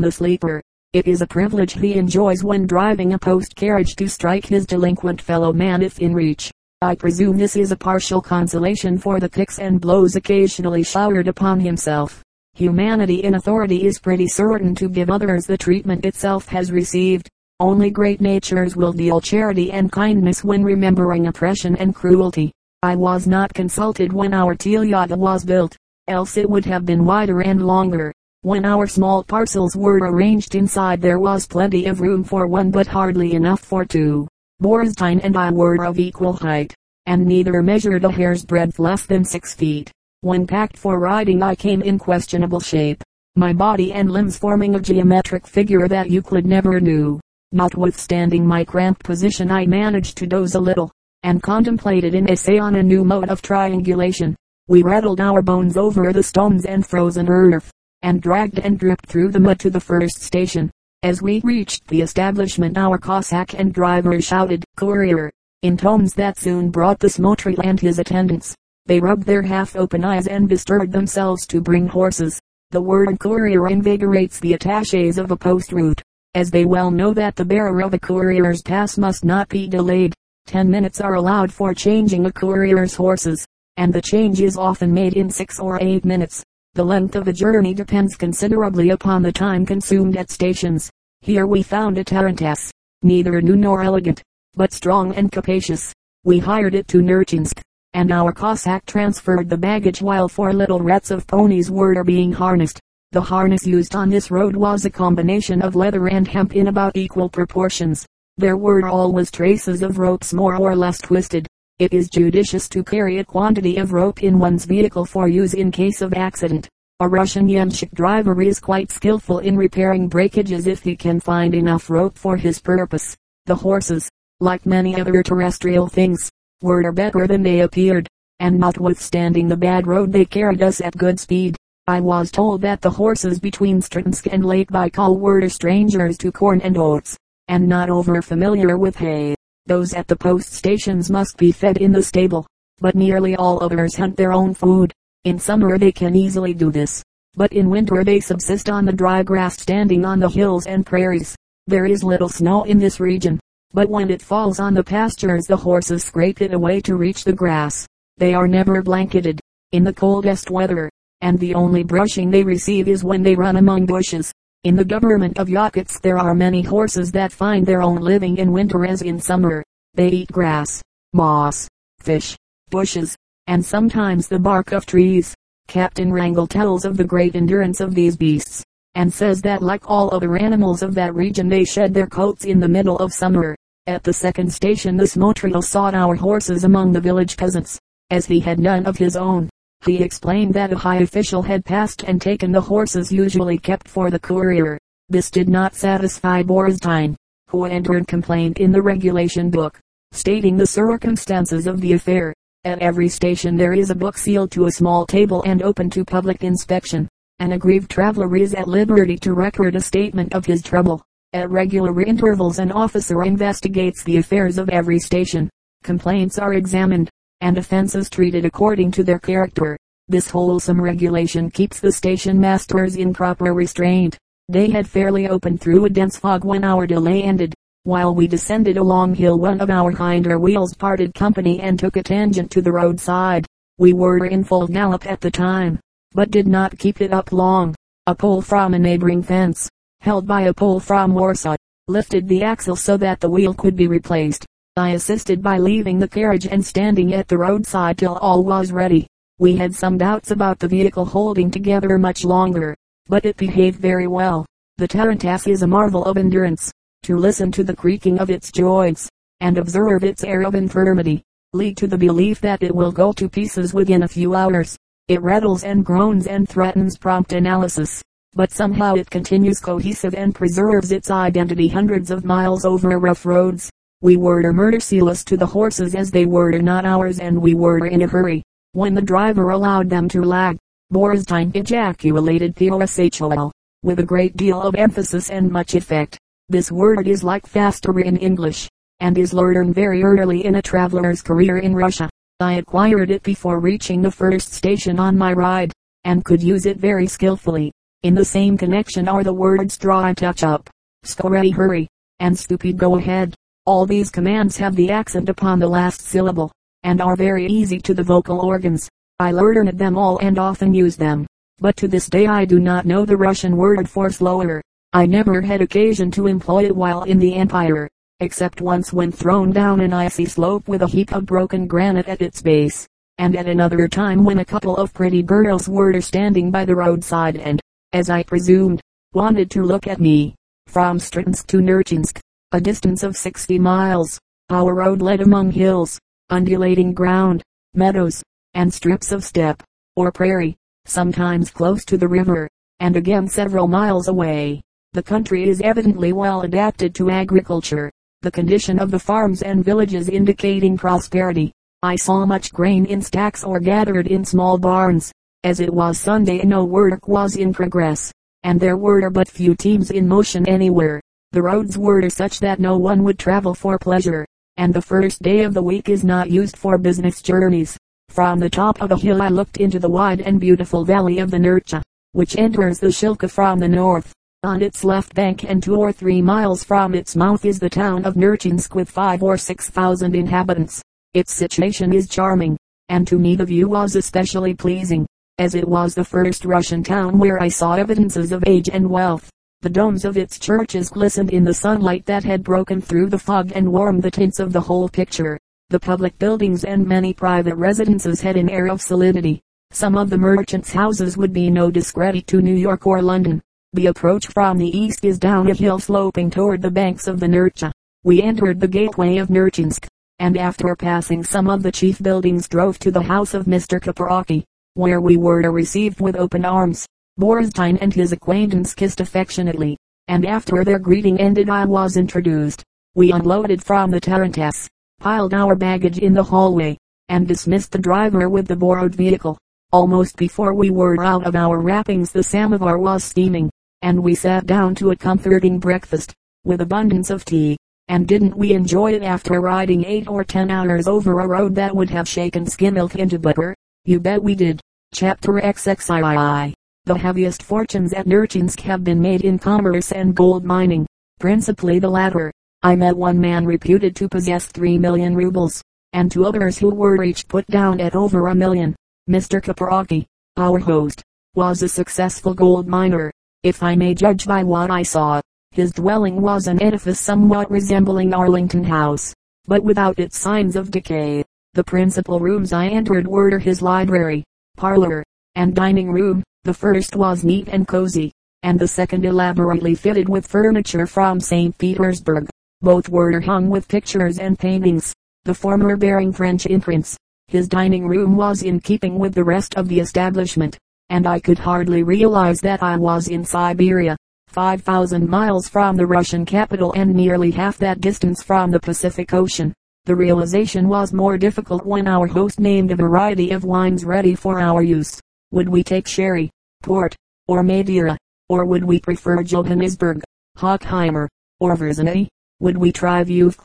the 0.00 0.10
sleeper. 0.10 0.62
It 0.94 1.06
is 1.06 1.20
a 1.20 1.26
privilege 1.26 1.74
he 1.74 1.96
enjoys 1.96 2.42
when 2.42 2.66
driving 2.66 3.12
a 3.12 3.18
post 3.18 3.54
carriage 3.54 3.94
to 3.96 4.08
strike 4.08 4.46
his 4.46 4.64
delinquent 4.64 5.20
fellow 5.20 5.52
man 5.52 5.82
if 5.82 5.98
in 5.98 6.14
reach. 6.14 6.50
I 6.80 6.94
presume 6.94 7.36
this 7.36 7.56
is 7.56 7.72
a 7.72 7.76
partial 7.76 8.22
consolation 8.22 8.96
for 8.96 9.20
the 9.20 9.28
kicks 9.28 9.58
and 9.58 9.82
blows 9.82 10.16
occasionally 10.16 10.82
showered 10.82 11.28
upon 11.28 11.60
himself. 11.60 12.22
Humanity 12.54 13.22
in 13.22 13.34
authority 13.34 13.84
is 13.84 13.98
pretty 13.98 14.28
certain 14.28 14.74
to 14.76 14.88
give 14.88 15.10
others 15.10 15.44
the 15.44 15.58
treatment 15.58 16.06
itself 16.06 16.48
has 16.48 16.72
received. 16.72 17.28
Only 17.60 17.90
great 17.90 18.22
natures 18.22 18.76
will 18.76 18.94
deal 18.94 19.20
charity 19.20 19.72
and 19.72 19.92
kindness 19.92 20.42
when 20.42 20.64
remembering 20.64 21.26
oppression 21.26 21.76
and 21.76 21.94
cruelty. 21.94 22.50
I 22.84 22.96
was 22.96 23.26
not 23.26 23.54
consulted 23.54 24.12
when 24.12 24.34
our 24.34 24.54
Telyaga 24.54 25.16
was 25.16 25.42
built, 25.42 25.74
else 26.06 26.36
it 26.36 26.50
would 26.50 26.66
have 26.66 26.84
been 26.84 27.06
wider 27.06 27.40
and 27.40 27.66
longer. 27.66 28.12
When 28.42 28.66
our 28.66 28.86
small 28.86 29.24
parcels 29.24 29.74
were 29.74 30.00
arranged 30.00 30.54
inside 30.54 31.00
there 31.00 31.18
was 31.18 31.46
plenty 31.46 31.86
of 31.86 32.02
room 32.02 32.22
for 32.22 32.46
one 32.46 32.70
but 32.70 32.86
hardly 32.86 33.32
enough 33.32 33.60
for 33.60 33.86
two. 33.86 34.28
Borstein 34.62 35.18
and 35.24 35.34
I 35.34 35.50
were 35.50 35.82
of 35.82 35.98
equal 35.98 36.34
height, 36.34 36.74
and 37.06 37.24
neither 37.24 37.62
measured 37.62 38.04
a 38.04 38.12
hair's 38.12 38.44
breadth 38.44 38.78
less 38.78 39.06
than 39.06 39.24
six 39.24 39.54
feet. 39.54 39.90
When 40.20 40.46
packed 40.46 40.76
for 40.76 41.00
riding 41.00 41.42
I 41.42 41.54
came 41.54 41.80
in 41.80 41.98
questionable 41.98 42.60
shape, 42.60 43.02
my 43.34 43.54
body 43.54 43.94
and 43.94 44.10
limbs 44.10 44.36
forming 44.36 44.74
a 44.74 44.80
geometric 44.80 45.46
figure 45.46 45.88
that 45.88 46.10
Euclid 46.10 46.44
never 46.44 46.80
knew. 46.80 47.18
Notwithstanding 47.50 48.46
my 48.46 48.62
cramped 48.62 49.04
position 49.04 49.50
I 49.50 49.64
managed 49.64 50.18
to 50.18 50.26
doze 50.26 50.54
a 50.54 50.60
little, 50.60 50.92
and 51.24 51.42
contemplated 51.42 52.14
an 52.14 52.30
essay 52.30 52.58
on 52.58 52.76
a 52.76 52.82
new 52.82 53.04
mode 53.04 53.28
of 53.28 53.42
triangulation. 53.42 54.36
We 54.68 54.82
rattled 54.82 55.20
our 55.20 55.42
bones 55.42 55.76
over 55.76 56.12
the 56.12 56.22
stones 56.22 56.64
and 56.64 56.86
frozen 56.86 57.28
earth, 57.28 57.72
and 58.02 58.22
dragged 58.22 58.60
and 58.60 58.78
dripped 58.78 59.06
through 59.06 59.30
the 59.30 59.40
mud 59.40 59.58
to 59.60 59.70
the 59.70 59.80
first 59.80 60.22
station. 60.22 60.70
As 61.02 61.20
we 61.20 61.40
reached 61.42 61.86
the 61.88 62.02
establishment 62.02 62.78
our 62.78 62.96
Cossack 62.96 63.54
and 63.54 63.74
driver 63.74 64.20
shouted, 64.20 64.64
courier, 64.76 65.30
in 65.62 65.76
tones 65.76 66.14
that 66.14 66.38
soon 66.38 66.70
brought 66.70 66.98
the 66.98 67.08
Smotril 67.08 67.58
and 67.64 67.80
his 67.80 67.98
attendants. 67.98 68.54
They 68.86 69.00
rubbed 69.00 69.24
their 69.24 69.42
half-open 69.42 70.04
eyes 70.04 70.26
and 70.26 70.46
bestirred 70.46 70.92
themselves 70.92 71.46
to 71.46 71.60
bring 71.60 71.88
horses. 71.88 72.38
The 72.70 72.82
word 72.82 73.18
courier 73.18 73.68
invigorates 73.68 74.40
the 74.40 74.52
attaches 74.52 75.16
of 75.16 75.30
a 75.30 75.36
post 75.36 75.72
route, 75.72 76.02
as 76.34 76.50
they 76.50 76.66
well 76.66 76.90
know 76.90 77.14
that 77.14 77.36
the 77.36 77.44
bearer 77.44 77.80
of 77.82 77.94
a 77.94 77.98
courier's 77.98 78.60
pass 78.60 78.98
must 78.98 79.24
not 79.24 79.48
be 79.48 79.68
delayed. 79.68 80.12
Ten 80.46 80.70
minutes 80.70 81.00
are 81.00 81.14
allowed 81.14 81.52
for 81.52 81.74
changing 81.74 82.26
a 82.26 82.32
courier's 82.32 82.94
horses, 82.94 83.44
and 83.76 83.92
the 83.92 84.02
change 84.02 84.40
is 84.40 84.56
often 84.56 84.92
made 84.92 85.14
in 85.14 85.30
six 85.30 85.58
or 85.58 85.78
eight 85.80 86.04
minutes. 86.04 86.44
The 86.74 86.84
length 86.84 87.16
of 87.16 87.28
a 87.28 87.32
journey 87.32 87.74
depends 87.74 88.16
considerably 88.16 88.90
upon 88.90 89.22
the 89.22 89.32
time 89.32 89.64
consumed 89.64 90.16
at 90.16 90.30
stations. 90.30 90.90
Here 91.22 91.46
we 91.46 91.62
found 91.62 91.98
a 91.98 92.04
tarantass, 92.04 92.70
neither 93.02 93.40
new 93.40 93.56
nor 93.56 93.82
elegant, 93.82 94.22
but 94.54 94.72
strong 94.72 95.14
and 95.14 95.32
capacious. 95.32 95.92
We 96.24 96.38
hired 96.38 96.74
it 96.74 96.88
to 96.88 96.98
Nerchinsk, 96.98 97.60
and 97.94 98.12
our 98.12 98.32
Cossack 98.32 98.86
transferred 98.86 99.48
the 99.48 99.56
baggage 99.56 100.02
while 100.02 100.28
four 100.28 100.52
little 100.52 100.80
rats 100.80 101.10
of 101.10 101.26
ponies 101.26 101.70
were 101.70 102.04
being 102.04 102.32
harnessed. 102.32 102.80
The 103.12 103.20
harness 103.20 103.66
used 103.66 103.94
on 103.94 104.10
this 104.10 104.30
road 104.30 104.56
was 104.56 104.84
a 104.84 104.90
combination 104.90 105.62
of 105.62 105.76
leather 105.76 106.08
and 106.08 106.28
hemp 106.28 106.54
in 106.54 106.66
about 106.66 106.96
equal 106.96 107.28
proportions. 107.28 108.04
There 108.36 108.56
were 108.56 108.88
always 108.88 109.30
traces 109.30 109.80
of 109.80 109.98
ropes 109.98 110.34
more 110.34 110.56
or 110.56 110.74
less 110.74 110.98
twisted. 111.00 111.46
It 111.78 111.94
is 111.94 112.08
judicious 112.08 112.68
to 112.70 112.82
carry 112.82 113.18
a 113.18 113.24
quantity 113.24 113.76
of 113.76 113.92
rope 113.92 114.24
in 114.24 114.40
one's 114.40 114.64
vehicle 114.64 115.04
for 115.04 115.28
use 115.28 115.54
in 115.54 115.70
case 115.70 116.02
of 116.02 116.12
accident. 116.14 116.68
A 116.98 117.08
Russian 117.08 117.46
yamshik 117.46 117.92
driver 117.92 118.42
is 118.42 118.58
quite 118.58 118.90
skillful 118.90 119.38
in 119.38 119.56
repairing 119.56 120.08
breakages 120.08 120.66
if 120.66 120.82
he 120.82 120.96
can 120.96 121.20
find 121.20 121.54
enough 121.54 121.88
rope 121.88 122.18
for 122.18 122.36
his 122.36 122.58
purpose. 122.58 123.16
The 123.46 123.54
horses, 123.54 124.10
like 124.40 124.66
many 124.66 125.00
other 125.00 125.22
terrestrial 125.22 125.86
things, 125.86 126.28
were 126.60 126.90
better 126.90 127.28
than 127.28 127.44
they 127.44 127.60
appeared, 127.60 128.08
and 128.40 128.58
notwithstanding 128.58 129.46
the 129.46 129.56
bad 129.56 129.86
road 129.86 130.10
they 130.10 130.24
carried 130.24 130.60
us 130.60 130.80
at 130.80 130.96
good 130.96 131.20
speed. 131.20 131.56
I 131.86 132.00
was 132.00 132.32
told 132.32 132.62
that 132.62 132.80
the 132.80 132.90
horses 132.90 133.38
between 133.38 133.80
Strinsk 133.80 134.26
and 134.32 134.44
Lake 134.44 134.70
Baikal 134.70 135.20
were 135.20 135.48
strangers 135.48 136.18
to 136.18 136.32
corn 136.32 136.60
and 136.62 136.76
oats, 136.76 137.16
and 137.48 137.68
not 137.68 137.90
over 137.90 138.20
familiar 138.22 138.78
with 138.78 138.96
hay. 138.96 139.34
Those 139.66 139.94
at 139.94 140.08
the 140.08 140.16
post 140.16 140.52
stations 140.52 141.10
must 141.10 141.36
be 141.36 141.52
fed 141.52 141.78
in 141.78 141.92
the 141.92 142.02
stable, 142.02 142.46
but 142.80 142.94
nearly 142.94 143.36
all 143.36 143.62
others 143.62 143.96
hunt 143.96 144.16
their 144.16 144.32
own 144.32 144.54
food. 144.54 144.92
In 145.24 145.38
summer 145.38 145.78
they 145.78 145.92
can 145.92 146.14
easily 146.14 146.52
do 146.52 146.70
this, 146.70 147.02
but 147.34 147.52
in 147.52 147.70
winter 147.70 148.04
they 148.04 148.20
subsist 148.20 148.68
on 148.68 148.84
the 148.84 148.92
dry 148.92 149.22
grass 149.22 149.58
standing 149.58 150.04
on 150.04 150.20
the 150.20 150.28
hills 150.28 150.66
and 150.66 150.84
prairies. 150.84 151.34
There 151.66 151.86
is 151.86 152.04
little 152.04 152.28
snow 152.28 152.64
in 152.64 152.78
this 152.78 153.00
region, 153.00 153.40
but 153.72 153.88
when 153.88 154.10
it 154.10 154.20
falls 154.20 154.60
on 154.60 154.74
the 154.74 154.84
pastures 154.84 155.46
the 155.46 155.56
horses 155.56 156.04
scrape 156.04 156.42
it 156.42 156.52
away 156.52 156.80
to 156.82 156.96
reach 156.96 157.24
the 157.24 157.32
grass. 157.32 157.86
They 158.18 158.34
are 158.34 158.46
never 158.46 158.82
blanketed, 158.82 159.40
in 159.72 159.82
the 159.82 159.92
coldest 159.92 160.50
weather, 160.50 160.90
and 161.22 161.38
the 161.38 161.54
only 161.54 161.82
brushing 161.82 162.30
they 162.30 162.44
receive 162.44 162.86
is 162.86 163.02
when 163.02 163.22
they 163.22 163.34
run 163.34 163.56
among 163.56 163.86
bushes. 163.86 164.32
In 164.64 164.76
the 164.76 164.84
government 164.84 165.38
of 165.38 165.48
Yakuts 165.48 166.00
there 166.00 166.16
are 166.16 166.34
many 166.34 166.62
horses 166.62 167.12
that 167.12 167.32
find 167.32 167.66
their 167.66 167.82
own 167.82 167.98
living 167.98 168.38
in 168.38 168.50
winter 168.50 168.86
as 168.86 169.02
in 169.02 169.20
summer. 169.20 169.62
They 169.92 170.08
eat 170.08 170.32
grass, 170.32 170.80
moss, 171.12 171.68
fish, 172.00 172.34
bushes, 172.70 173.14
and 173.46 173.62
sometimes 173.62 174.26
the 174.26 174.38
bark 174.38 174.72
of 174.72 174.86
trees. 174.86 175.34
Captain 175.68 176.10
Wrangel 176.10 176.46
tells 176.46 176.86
of 176.86 176.96
the 176.96 177.04
great 177.04 177.36
endurance 177.36 177.80
of 177.80 177.94
these 177.94 178.16
beasts, 178.16 178.64
and 178.94 179.12
says 179.12 179.42
that 179.42 179.62
like 179.62 179.90
all 179.90 180.08
other 180.14 180.34
animals 180.34 180.82
of 180.82 180.94
that 180.94 181.14
region 181.14 181.50
they 181.50 181.64
shed 181.64 181.92
their 181.92 182.06
coats 182.06 182.46
in 182.46 182.58
the 182.58 182.66
middle 182.66 182.96
of 182.96 183.12
summer. 183.12 183.54
At 183.86 184.02
the 184.02 184.14
second 184.14 184.50
station 184.50 184.96
the 184.96 185.04
Smotril 185.04 185.62
sought 185.62 185.94
our 185.94 186.14
horses 186.14 186.64
among 186.64 186.92
the 186.92 187.02
village 187.02 187.36
peasants, 187.36 187.78
as 188.08 188.24
he 188.24 188.40
had 188.40 188.58
none 188.58 188.86
of 188.86 188.96
his 188.96 189.14
own. 189.14 189.50
He 189.84 190.02
explained 190.02 190.54
that 190.54 190.72
a 190.72 190.78
high 190.78 191.00
official 191.00 191.42
had 191.42 191.64
passed 191.64 192.04
and 192.04 192.20
taken 192.20 192.52
the 192.52 192.60
horses 192.60 193.12
usually 193.12 193.58
kept 193.58 193.86
for 193.86 194.10
the 194.10 194.18
courier. 194.18 194.78
This 195.10 195.30
did 195.30 195.46
not 195.46 195.74
satisfy 195.74 196.42
Borstein, 196.42 197.16
who 197.48 197.66
entered 197.66 198.08
complaint 198.08 198.60
in 198.60 198.72
the 198.72 198.80
regulation 198.80 199.50
book, 199.50 199.78
stating 200.12 200.56
the 200.56 200.66
circumstances 200.66 201.66
of 201.66 201.82
the 201.82 201.92
affair. 201.92 202.32
At 202.64 202.78
every 202.78 203.08
station 203.08 203.56
there 203.56 203.74
is 203.74 203.90
a 203.90 203.94
book 203.94 204.16
sealed 204.16 204.50
to 204.52 204.66
a 204.66 204.72
small 204.72 205.04
table 205.04 205.42
and 205.44 205.62
open 205.62 205.90
to 205.90 206.02
public 206.02 206.42
inspection. 206.42 207.06
An 207.38 207.52
aggrieved 207.52 207.90
traveler 207.90 208.34
is 208.36 208.54
at 208.54 208.68
liberty 208.68 209.18
to 209.18 209.34
record 209.34 209.76
a 209.76 209.80
statement 209.82 210.32
of 210.32 210.46
his 210.46 210.62
trouble. 210.62 211.02
At 211.34 211.50
regular 211.50 212.00
intervals 212.00 212.58
an 212.58 212.72
officer 212.72 213.22
investigates 213.22 214.02
the 214.02 214.16
affairs 214.16 214.56
of 214.56 214.70
every 214.70 214.98
station. 214.98 215.50
Complaints 215.82 216.38
are 216.38 216.54
examined, 216.54 217.10
and 217.40 217.58
offenses 217.58 218.08
treated 218.08 218.44
according 218.44 218.90
to 218.92 219.04
their 219.04 219.18
character. 219.18 219.76
This 220.08 220.28
wholesome 220.28 220.80
regulation 220.80 221.50
keeps 221.50 221.80
the 221.80 221.92
station 221.92 222.38
masters 222.38 222.96
in 222.96 223.14
proper 223.14 223.54
restraint. 223.54 224.18
Day 224.50 224.70
had 224.70 224.86
fairly 224.86 225.28
opened 225.28 225.60
through 225.60 225.86
a 225.86 225.90
dense 225.90 226.18
fog 226.18 226.44
when 226.44 226.64
our 226.64 226.86
delay 226.86 227.22
ended. 227.22 227.54
While 227.84 228.14
we 228.14 228.26
descended 228.26 228.76
a 228.76 228.82
long 228.82 229.14
hill 229.14 229.38
one 229.38 229.60
of 229.60 229.70
our 229.70 229.90
hinder 229.90 230.38
wheels 230.38 230.74
parted 230.74 231.14
company 231.14 231.60
and 231.60 231.78
took 231.78 231.96
a 231.96 232.02
tangent 232.02 232.50
to 232.50 232.62
the 232.62 232.72
roadside. 232.72 233.46
We 233.78 233.92
were 233.92 234.26
in 234.26 234.44
full 234.44 234.66
gallop 234.66 235.06
at 235.06 235.20
the 235.20 235.30
time, 235.30 235.80
but 236.12 236.30
did 236.30 236.46
not 236.46 236.78
keep 236.78 237.00
it 237.00 237.12
up 237.12 237.32
long. 237.32 237.74
A 238.06 238.14
pole 238.14 238.42
from 238.42 238.74
a 238.74 238.78
neighboring 238.78 239.22
fence, 239.22 239.68
held 240.00 240.26
by 240.26 240.42
a 240.42 240.54
pole 240.54 240.78
from 240.78 241.14
Warsaw, 241.14 241.56
lifted 241.88 242.28
the 242.28 242.42
axle 242.42 242.76
so 242.76 242.96
that 242.98 243.20
the 243.20 243.30
wheel 243.30 243.54
could 243.54 243.76
be 243.76 243.86
replaced. 243.86 244.46
I 244.76 244.90
assisted 244.90 245.40
by 245.40 245.58
leaving 245.58 246.00
the 246.00 246.08
carriage 246.08 246.48
and 246.48 246.64
standing 246.64 247.14
at 247.14 247.28
the 247.28 247.38
roadside 247.38 247.96
till 247.96 248.16
all 248.16 248.42
was 248.42 248.72
ready. 248.72 249.06
We 249.38 249.54
had 249.54 249.72
some 249.72 249.96
doubts 249.96 250.32
about 250.32 250.58
the 250.58 250.66
vehicle 250.66 251.04
holding 251.04 251.48
together 251.48 251.96
much 251.96 252.24
longer, 252.24 252.74
but 253.06 253.24
it 253.24 253.36
behaved 253.36 253.78
very 253.78 254.08
well. 254.08 254.44
The 254.78 254.88
Tarantass 254.88 255.46
is 255.46 255.62
a 255.62 255.66
marvel 255.68 256.04
of 256.04 256.16
endurance. 256.16 256.72
To 257.04 257.16
listen 257.16 257.52
to 257.52 257.62
the 257.62 257.76
creaking 257.76 258.18
of 258.18 258.30
its 258.30 258.50
joints, 258.50 259.08
and 259.38 259.58
observe 259.58 260.02
its 260.02 260.24
air 260.24 260.42
of 260.42 260.56
infirmity, 260.56 261.22
lead 261.52 261.76
to 261.76 261.86
the 261.86 261.96
belief 261.96 262.40
that 262.40 262.64
it 262.64 262.74
will 262.74 262.90
go 262.90 263.12
to 263.12 263.28
pieces 263.28 263.74
within 263.74 264.02
a 264.02 264.08
few 264.08 264.34
hours. 264.34 264.76
It 265.06 265.22
rattles 265.22 265.62
and 265.62 265.84
groans 265.84 266.26
and 266.26 266.48
threatens 266.48 266.98
prompt 266.98 267.32
analysis, 267.32 268.02
but 268.32 268.50
somehow 268.50 268.94
it 268.94 269.08
continues 269.08 269.60
cohesive 269.60 270.16
and 270.16 270.34
preserves 270.34 270.90
its 270.90 271.12
identity 271.12 271.68
hundreds 271.68 272.10
of 272.10 272.24
miles 272.24 272.64
over 272.64 272.98
rough 272.98 273.24
roads. 273.24 273.70
We 274.04 274.18
were 274.18 274.52
merciless 274.52 275.24
to 275.24 275.38
the 275.38 275.46
horses 275.46 275.94
as 275.94 276.10
they 276.10 276.26
were 276.26 276.52
not 276.58 276.84
ours 276.84 277.20
and 277.20 277.40
we 277.40 277.54
were 277.54 277.86
in 277.86 278.02
a 278.02 278.06
hurry. 278.06 278.42
When 278.72 278.92
the 278.92 279.00
driver 279.00 279.48
allowed 279.48 279.88
them 279.88 280.10
to 280.10 280.20
lag, 280.20 280.58
Borstein 280.92 281.56
ejaculated 281.56 282.54
Theosachel, 282.54 283.50
with 283.82 284.00
a 284.00 284.04
great 284.04 284.36
deal 284.36 284.60
of 284.60 284.74
emphasis 284.74 285.30
and 285.30 285.50
much 285.50 285.74
effect. 285.74 286.18
This 286.50 286.70
word 286.70 287.08
is 287.08 287.24
like 287.24 287.46
faster 287.46 287.98
in 287.98 288.18
English, 288.18 288.68
and 289.00 289.16
is 289.16 289.32
learned 289.32 289.74
very 289.74 290.02
early 290.02 290.44
in 290.44 290.56
a 290.56 290.62
traveler's 290.62 291.22
career 291.22 291.56
in 291.56 291.74
Russia. 291.74 292.10
I 292.40 292.56
acquired 292.56 293.10
it 293.10 293.22
before 293.22 293.58
reaching 293.58 294.02
the 294.02 294.10
first 294.10 294.52
station 294.52 294.98
on 294.98 295.16
my 295.16 295.32
ride, 295.32 295.72
and 296.04 296.26
could 296.26 296.42
use 296.42 296.66
it 296.66 296.76
very 296.76 297.06
skillfully. 297.06 297.72
In 298.02 298.14
the 298.14 298.26
same 298.26 298.58
connection 298.58 299.08
are 299.08 299.24
the 299.24 299.32
words 299.32 299.78
draw 299.78 300.12
touch 300.12 300.42
up, 300.42 300.68
scorey 301.06 301.54
hurry, 301.54 301.88
and 302.20 302.38
stupid 302.38 302.76
go 302.76 302.98
ahead. 302.98 303.34
All 303.66 303.86
these 303.86 304.10
commands 304.10 304.58
have 304.58 304.76
the 304.76 304.90
accent 304.90 305.30
upon 305.30 305.58
the 305.58 305.68
last 305.68 306.02
syllable, 306.02 306.52
and 306.82 307.00
are 307.00 307.16
very 307.16 307.46
easy 307.46 307.78
to 307.80 307.94
the 307.94 308.02
vocal 308.02 308.40
organs. 308.40 308.90
I 309.18 309.32
learned 309.32 309.78
them 309.78 309.96
all 309.96 310.18
and 310.18 310.38
often 310.38 310.74
use 310.74 310.96
them. 310.96 311.26
But 311.60 311.76
to 311.76 311.88
this 311.88 312.10
day 312.10 312.26
I 312.26 312.44
do 312.44 312.58
not 312.58 312.84
know 312.84 313.06
the 313.06 313.16
Russian 313.16 313.56
word 313.56 313.88
for 313.88 314.10
slower. 314.10 314.60
I 314.92 315.06
never 315.06 315.40
had 315.40 315.62
occasion 315.62 316.10
to 316.10 316.26
employ 316.26 316.66
it 316.66 316.76
while 316.76 317.04
in 317.04 317.18
the 317.18 317.36
Empire, 317.36 317.88
except 318.20 318.60
once 318.60 318.92
when 318.92 319.10
thrown 319.10 319.50
down 319.50 319.80
an 319.80 319.94
icy 319.94 320.26
slope 320.26 320.68
with 320.68 320.82
a 320.82 320.86
heap 320.86 321.12
of 321.12 321.24
broken 321.24 321.66
granite 321.66 322.06
at 322.06 322.20
its 322.20 322.42
base, 322.42 322.86
and 323.16 323.34
at 323.34 323.46
another 323.46 323.88
time 323.88 324.24
when 324.24 324.40
a 324.40 324.44
couple 324.44 324.76
of 324.76 324.92
pretty 324.92 325.22
girls 325.22 325.70
were 325.70 325.98
standing 326.02 326.50
by 326.50 326.66
the 326.66 326.76
roadside 326.76 327.36
and, 327.36 327.62
as 327.94 328.10
I 328.10 328.24
presumed, 328.24 328.82
wanted 329.14 329.50
to 329.52 329.62
look 329.62 329.86
at 329.86 330.00
me. 330.00 330.34
From 330.66 330.98
Stretinsk 330.98 331.46
to 331.46 331.58
Nerchinsk, 331.58 332.18
a 332.54 332.60
distance 332.60 333.02
of 333.02 333.16
60 333.16 333.58
miles, 333.58 334.20
our 334.48 334.76
road 334.76 335.02
led 335.02 335.20
among 335.20 335.50
hills, 335.50 335.98
undulating 336.30 336.94
ground, 336.94 337.42
meadows, 337.74 338.22
and 338.54 338.72
strips 338.72 339.10
of 339.10 339.24
steppe, 339.24 339.60
or 339.96 340.12
prairie, 340.12 340.54
sometimes 340.84 341.50
close 341.50 341.84
to 341.84 341.98
the 341.98 342.06
river, 342.06 342.48
and 342.78 342.94
again 342.94 343.26
several 343.26 343.66
miles 343.66 344.06
away. 344.06 344.62
The 344.92 345.02
country 345.02 345.48
is 345.48 345.62
evidently 345.62 346.12
well 346.12 346.42
adapted 346.42 346.94
to 346.94 347.10
agriculture, 347.10 347.90
the 348.22 348.30
condition 348.30 348.78
of 348.78 348.92
the 348.92 349.00
farms 349.00 349.42
and 349.42 349.64
villages 349.64 350.08
indicating 350.08 350.78
prosperity. 350.78 351.50
I 351.82 351.96
saw 351.96 352.24
much 352.24 352.52
grain 352.52 352.86
in 352.86 353.02
stacks 353.02 353.42
or 353.42 353.58
gathered 353.58 354.06
in 354.06 354.24
small 354.24 354.58
barns. 354.58 355.10
As 355.42 355.58
it 355.58 355.74
was 355.74 355.98
Sunday 355.98 356.40
no 356.44 356.64
work 356.64 357.08
was 357.08 357.34
in 357.34 357.52
progress, 357.52 358.12
and 358.44 358.60
there 358.60 358.76
were 358.76 359.10
but 359.10 359.26
few 359.26 359.56
teams 359.56 359.90
in 359.90 360.06
motion 360.06 360.48
anywhere. 360.48 361.00
The 361.34 361.42
roads 361.42 361.76
were 361.76 362.08
such 362.10 362.38
that 362.38 362.60
no 362.60 362.78
one 362.78 363.02
would 363.02 363.18
travel 363.18 363.54
for 363.54 363.76
pleasure, 363.76 364.24
and 364.56 364.72
the 364.72 364.80
first 364.80 365.20
day 365.20 365.42
of 365.42 365.52
the 365.52 365.64
week 365.64 365.88
is 365.88 366.04
not 366.04 366.30
used 366.30 366.56
for 366.56 366.78
business 366.78 367.20
journeys. 367.20 367.76
From 368.08 368.38
the 368.38 368.48
top 368.48 368.80
of 368.80 368.92
a 368.92 368.96
hill 368.96 369.20
I 369.20 369.30
looked 369.30 369.56
into 369.56 369.80
the 369.80 369.88
wide 369.88 370.20
and 370.20 370.38
beautiful 370.38 370.84
valley 370.84 371.18
of 371.18 371.32
the 371.32 371.38
Nercha, 371.38 371.82
which 372.12 372.38
enters 372.38 372.78
the 372.78 372.86
Shilka 372.86 373.28
from 373.28 373.58
the 373.58 373.66
north. 373.66 374.12
On 374.44 374.62
its 374.62 374.84
left 374.84 375.12
bank 375.16 375.42
and 375.42 375.60
two 375.60 375.74
or 375.74 375.90
three 375.90 376.22
miles 376.22 376.62
from 376.62 376.94
its 376.94 377.16
mouth 377.16 377.44
is 377.44 377.58
the 377.58 377.68
town 377.68 378.04
of 378.04 378.14
Nerchinsk 378.14 378.76
with 378.76 378.88
five 378.88 379.20
or 379.20 379.36
six 379.36 379.68
thousand 379.68 380.14
inhabitants. 380.14 380.82
Its 381.14 381.34
situation 381.34 381.92
is 381.92 382.08
charming, 382.08 382.56
and 382.90 383.08
to 383.08 383.18
me 383.18 383.34
the 383.34 383.44
view 383.44 383.66
was 383.70 383.96
especially 383.96 384.54
pleasing, 384.54 385.04
as 385.38 385.56
it 385.56 385.66
was 385.66 385.96
the 385.96 386.04
first 386.04 386.44
Russian 386.44 386.84
town 386.84 387.18
where 387.18 387.42
I 387.42 387.48
saw 387.48 387.74
evidences 387.74 388.30
of 388.30 388.44
age 388.46 388.70
and 388.72 388.88
wealth. 388.88 389.32
The 389.64 389.70
domes 389.70 390.04
of 390.04 390.18
its 390.18 390.38
churches 390.38 390.90
glistened 390.90 391.30
in 391.30 391.42
the 391.42 391.54
sunlight 391.54 392.04
that 392.04 392.22
had 392.22 392.44
broken 392.44 392.82
through 392.82 393.06
the 393.06 393.18
fog 393.18 393.50
and 393.54 393.72
warmed 393.72 394.02
the 394.02 394.10
tints 394.10 394.38
of 394.38 394.52
the 394.52 394.60
whole 394.60 394.90
picture. 394.90 395.38
The 395.70 395.80
public 395.80 396.18
buildings 396.18 396.64
and 396.64 396.86
many 396.86 397.14
private 397.14 397.54
residences 397.54 398.20
had 398.20 398.36
an 398.36 398.50
air 398.50 398.68
of 398.68 398.82
solidity. 398.82 399.40
Some 399.70 399.96
of 399.96 400.10
the 400.10 400.18
merchants' 400.18 400.74
houses 400.74 401.16
would 401.16 401.32
be 401.32 401.48
no 401.48 401.70
discredit 401.70 402.26
to 402.26 402.42
New 402.42 402.54
York 402.54 402.86
or 402.86 403.00
London. 403.00 403.40
The 403.72 403.86
approach 403.86 404.26
from 404.26 404.58
the 404.58 404.68
east 404.68 405.02
is 405.02 405.18
down 405.18 405.50
a 405.50 405.54
hill 405.54 405.78
sloping 405.78 406.28
toward 406.28 406.60
the 406.60 406.70
banks 406.70 407.06
of 407.08 407.18
the 407.18 407.26
Nercha. 407.26 407.72
We 408.02 408.20
entered 408.20 408.60
the 408.60 408.68
gateway 408.68 409.16
of 409.16 409.30
Nerchinsk, 409.30 409.86
and 410.18 410.36
after 410.36 410.76
passing 410.76 411.24
some 411.24 411.48
of 411.48 411.62
the 411.62 411.72
chief 411.72 412.02
buildings 412.02 412.48
drove 412.48 412.78
to 412.80 412.90
the 412.90 413.04
house 413.04 413.32
of 413.32 413.46
Mr. 413.46 413.80
Kaprocki, 413.80 414.44
where 414.74 415.00
we 415.00 415.16
were 415.16 415.50
received 415.50 416.02
with 416.02 416.16
open 416.16 416.44
arms. 416.44 416.86
Borstein 417.20 417.78
and 417.80 417.94
his 417.94 418.10
acquaintance 418.10 418.74
kissed 418.74 419.00
affectionately, 419.00 419.76
and 420.08 420.26
after 420.26 420.64
their 420.64 420.80
greeting 420.80 421.20
ended 421.20 421.48
I 421.48 421.64
was 421.64 421.96
introduced. 421.96 422.64
We 422.96 423.12
unloaded 423.12 423.62
from 423.62 423.92
the 423.92 424.00
Tarantass, 424.00 424.68
piled 424.98 425.32
our 425.32 425.54
baggage 425.54 425.98
in 425.98 426.12
the 426.12 426.24
hallway, 426.24 426.76
and 427.08 427.28
dismissed 427.28 427.70
the 427.70 427.78
driver 427.78 428.28
with 428.28 428.48
the 428.48 428.56
borrowed 428.56 428.96
vehicle. 428.96 429.38
Almost 429.70 430.16
before 430.16 430.54
we 430.54 430.70
were 430.70 431.04
out 431.04 431.24
of 431.24 431.36
our 431.36 431.60
wrappings 431.60 432.10
the 432.10 432.22
samovar 432.22 432.78
was 432.78 433.04
steaming, 433.04 433.48
and 433.82 434.02
we 434.02 434.16
sat 434.16 434.46
down 434.46 434.74
to 434.76 434.90
a 434.90 434.96
comforting 434.96 435.60
breakfast, 435.60 436.12
with 436.44 436.62
abundance 436.62 437.10
of 437.10 437.24
tea. 437.24 437.56
And 437.86 438.08
didn't 438.08 438.36
we 438.36 438.54
enjoy 438.54 438.92
it 438.92 439.02
after 439.04 439.40
riding 439.40 439.84
eight 439.84 440.08
or 440.08 440.24
ten 440.24 440.50
hours 440.50 440.88
over 440.88 441.20
a 441.20 441.28
road 441.28 441.54
that 441.54 441.76
would 441.76 441.90
have 441.90 442.08
shaken 442.08 442.46
skim 442.46 442.74
milk 442.74 442.96
into 442.96 443.20
butter? 443.20 443.54
You 443.84 444.00
bet 444.00 444.22
we 444.22 444.34
did. 444.34 444.60
Chapter 444.92 445.38
XXII 445.40 446.54
the 446.86 446.98
heaviest 446.98 447.42
fortunes 447.42 447.94
at 447.94 448.06
Nerchinsk 448.06 448.60
have 448.60 448.84
been 448.84 449.00
made 449.00 449.22
in 449.22 449.38
commerce 449.38 449.90
and 449.90 450.14
gold 450.14 450.44
mining, 450.44 450.86
principally 451.18 451.78
the 451.78 451.88
latter. 451.88 452.30
I 452.62 452.76
met 452.76 452.94
one 452.94 453.18
man 453.18 453.46
reputed 453.46 453.96
to 453.96 454.08
possess 454.08 454.44
three 454.46 454.76
million 454.76 455.14
rubles, 455.14 455.62
and 455.94 456.12
two 456.12 456.26
others 456.26 456.58
who 456.58 456.68
were 456.68 457.02
each 457.02 457.26
put 457.26 457.46
down 457.46 457.80
at 457.80 457.94
over 457.94 458.26
a 458.26 458.34
million. 458.34 458.76
Mr. 459.08 459.42
Kaprocki, 459.42 460.04
our 460.36 460.58
host, 460.58 461.02
was 461.34 461.62
a 461.62 461.68
successful 461.68 462.34
gold 462.34 462.68
miner, 462.68 463.10
if 463.42 463.62
I 463.62 463.76
may 463.76 463.94
judge 463.94 464.26
by 464.26 464.42
what 464.42 464.70
I 464.70 464.82
saw. 464.82 465.22
His 465.52 465.72
dwelling 465.72 466.20
was 466.20 466.48
an 466.48 466.62
edifice 466.62 467.00
somewhat 467.00 467.50
resembling 467.50 468.12
Arlington 468.12 468.64
House, 468.64 469.14
but 469.46 469.64
without 469.64 469.98
its 469.98 470.18
signs 470.18 470.54
of 470.54 470.70
decay. 470.70 471.24
The 471.54 471.64
principal 471.64 472.20
rooms 472.20 472.52
I 472.52 472.66
entered 472.66 473.06
were 473.06 473.38
his 473.38 473.62
library, 473.62 474.24
parlor, 474.58 475.02
and 475.34 475.54
dining 475.54 475.90
room, 475.90 476.22
the 476.44 476.54
first 476.54 476.94
was 476.94 477.24
neat 477.24 477.48
and 477.48 477.66
cozy, 477.66 478.12
and 478.42 478.58
the 478.58 478.68
second 478.68 479.06
elaborately 479.06 479.74
fitted 479.74 480.10
with 480.10 480.26
furniture 480.26 480.86
from 480.86 481.18
St. 481.18 481.56
Petersburg. 481.56 482.28
Both 482.60 482.90
were 482.90 483.18
hung 483.18 483.48
with 483.48 483.66
pictures 483.66 484.18
and 484.18 484.38
paintings, 484.38 484.92
the 485.24 485.32
former 485.32 485.74
bearing 485.76 486.12
French 486.12 486.44
imprints. 486.44 486.98
His 487.28 487.48
dining 487.48 487.88
room 487.88 488.14
was 488.14 488.42
in 488.42 488.60
keeping 488.60 488.98
with 488.98 489.14
the 489.14 489.24
rest 489.24 489.54
of 489.54 489.68
the 489.68 489.80
establishment, 489.80 490.58
and 490.90 491.06
I 491.06 491.18
could 491.18 491.38
hardly 491.38 491.82
realize 491.82 492.40
that 492.42 492.62
I 492.62 492.76
was 492.76 493.08
in 493.08 493.24
Siberia, 493.24 493.96
5,000 494.28 495.08
miles 495.08 495.48
from 495.48 495.76
the 495.76 495.86
Russian 495.86 496.26
capital 496.26 496.74
and 496.74 496.94
nearly 496.94 497.30
half 497.30 497.56
that 497.58 497.80
distance 497.80 498.22
from 498.22 498.50
the 498.50 498.60
Pacific 498.60 499.14
Ocean. 499.14 499.54
The 499.86 499.96
realization 499.96 500.68
was 500.68 500.92
more 500.92 501.16
difficult 501.16 501.64
when 501.64 501.88
our 501.88 502.06
host 502.06 502.38
named 502.38 502.70
a 502.70 502.76
variety 502.76 503.30
of 503.30 503.44
wines 503.44 503.86
ready 503.86 504.14
for 504.14 504.40
our 504.40 504.62
use. 504.62 505.00
Would 505.34 505.48
we 505.48 505.64
take 505.64 505.88
sherry, 505.88 506.30
port, 506.62 506.94
or 507.26 507.42
Madeira? 507.42 507.98
Or 508.28 508.44
would 508.44 508.62
we 508.62 508.78
prefer 508.78 509.16
Johannisberg, 509.24 510.00
Hochheimer, 510.38 511.08
or 511.40 511.56
Verzenay? 511.56 512.06
Would 512.38 512.56
we 512.56 512.70
try 512.70 513.02
Veuve 513.02 513.36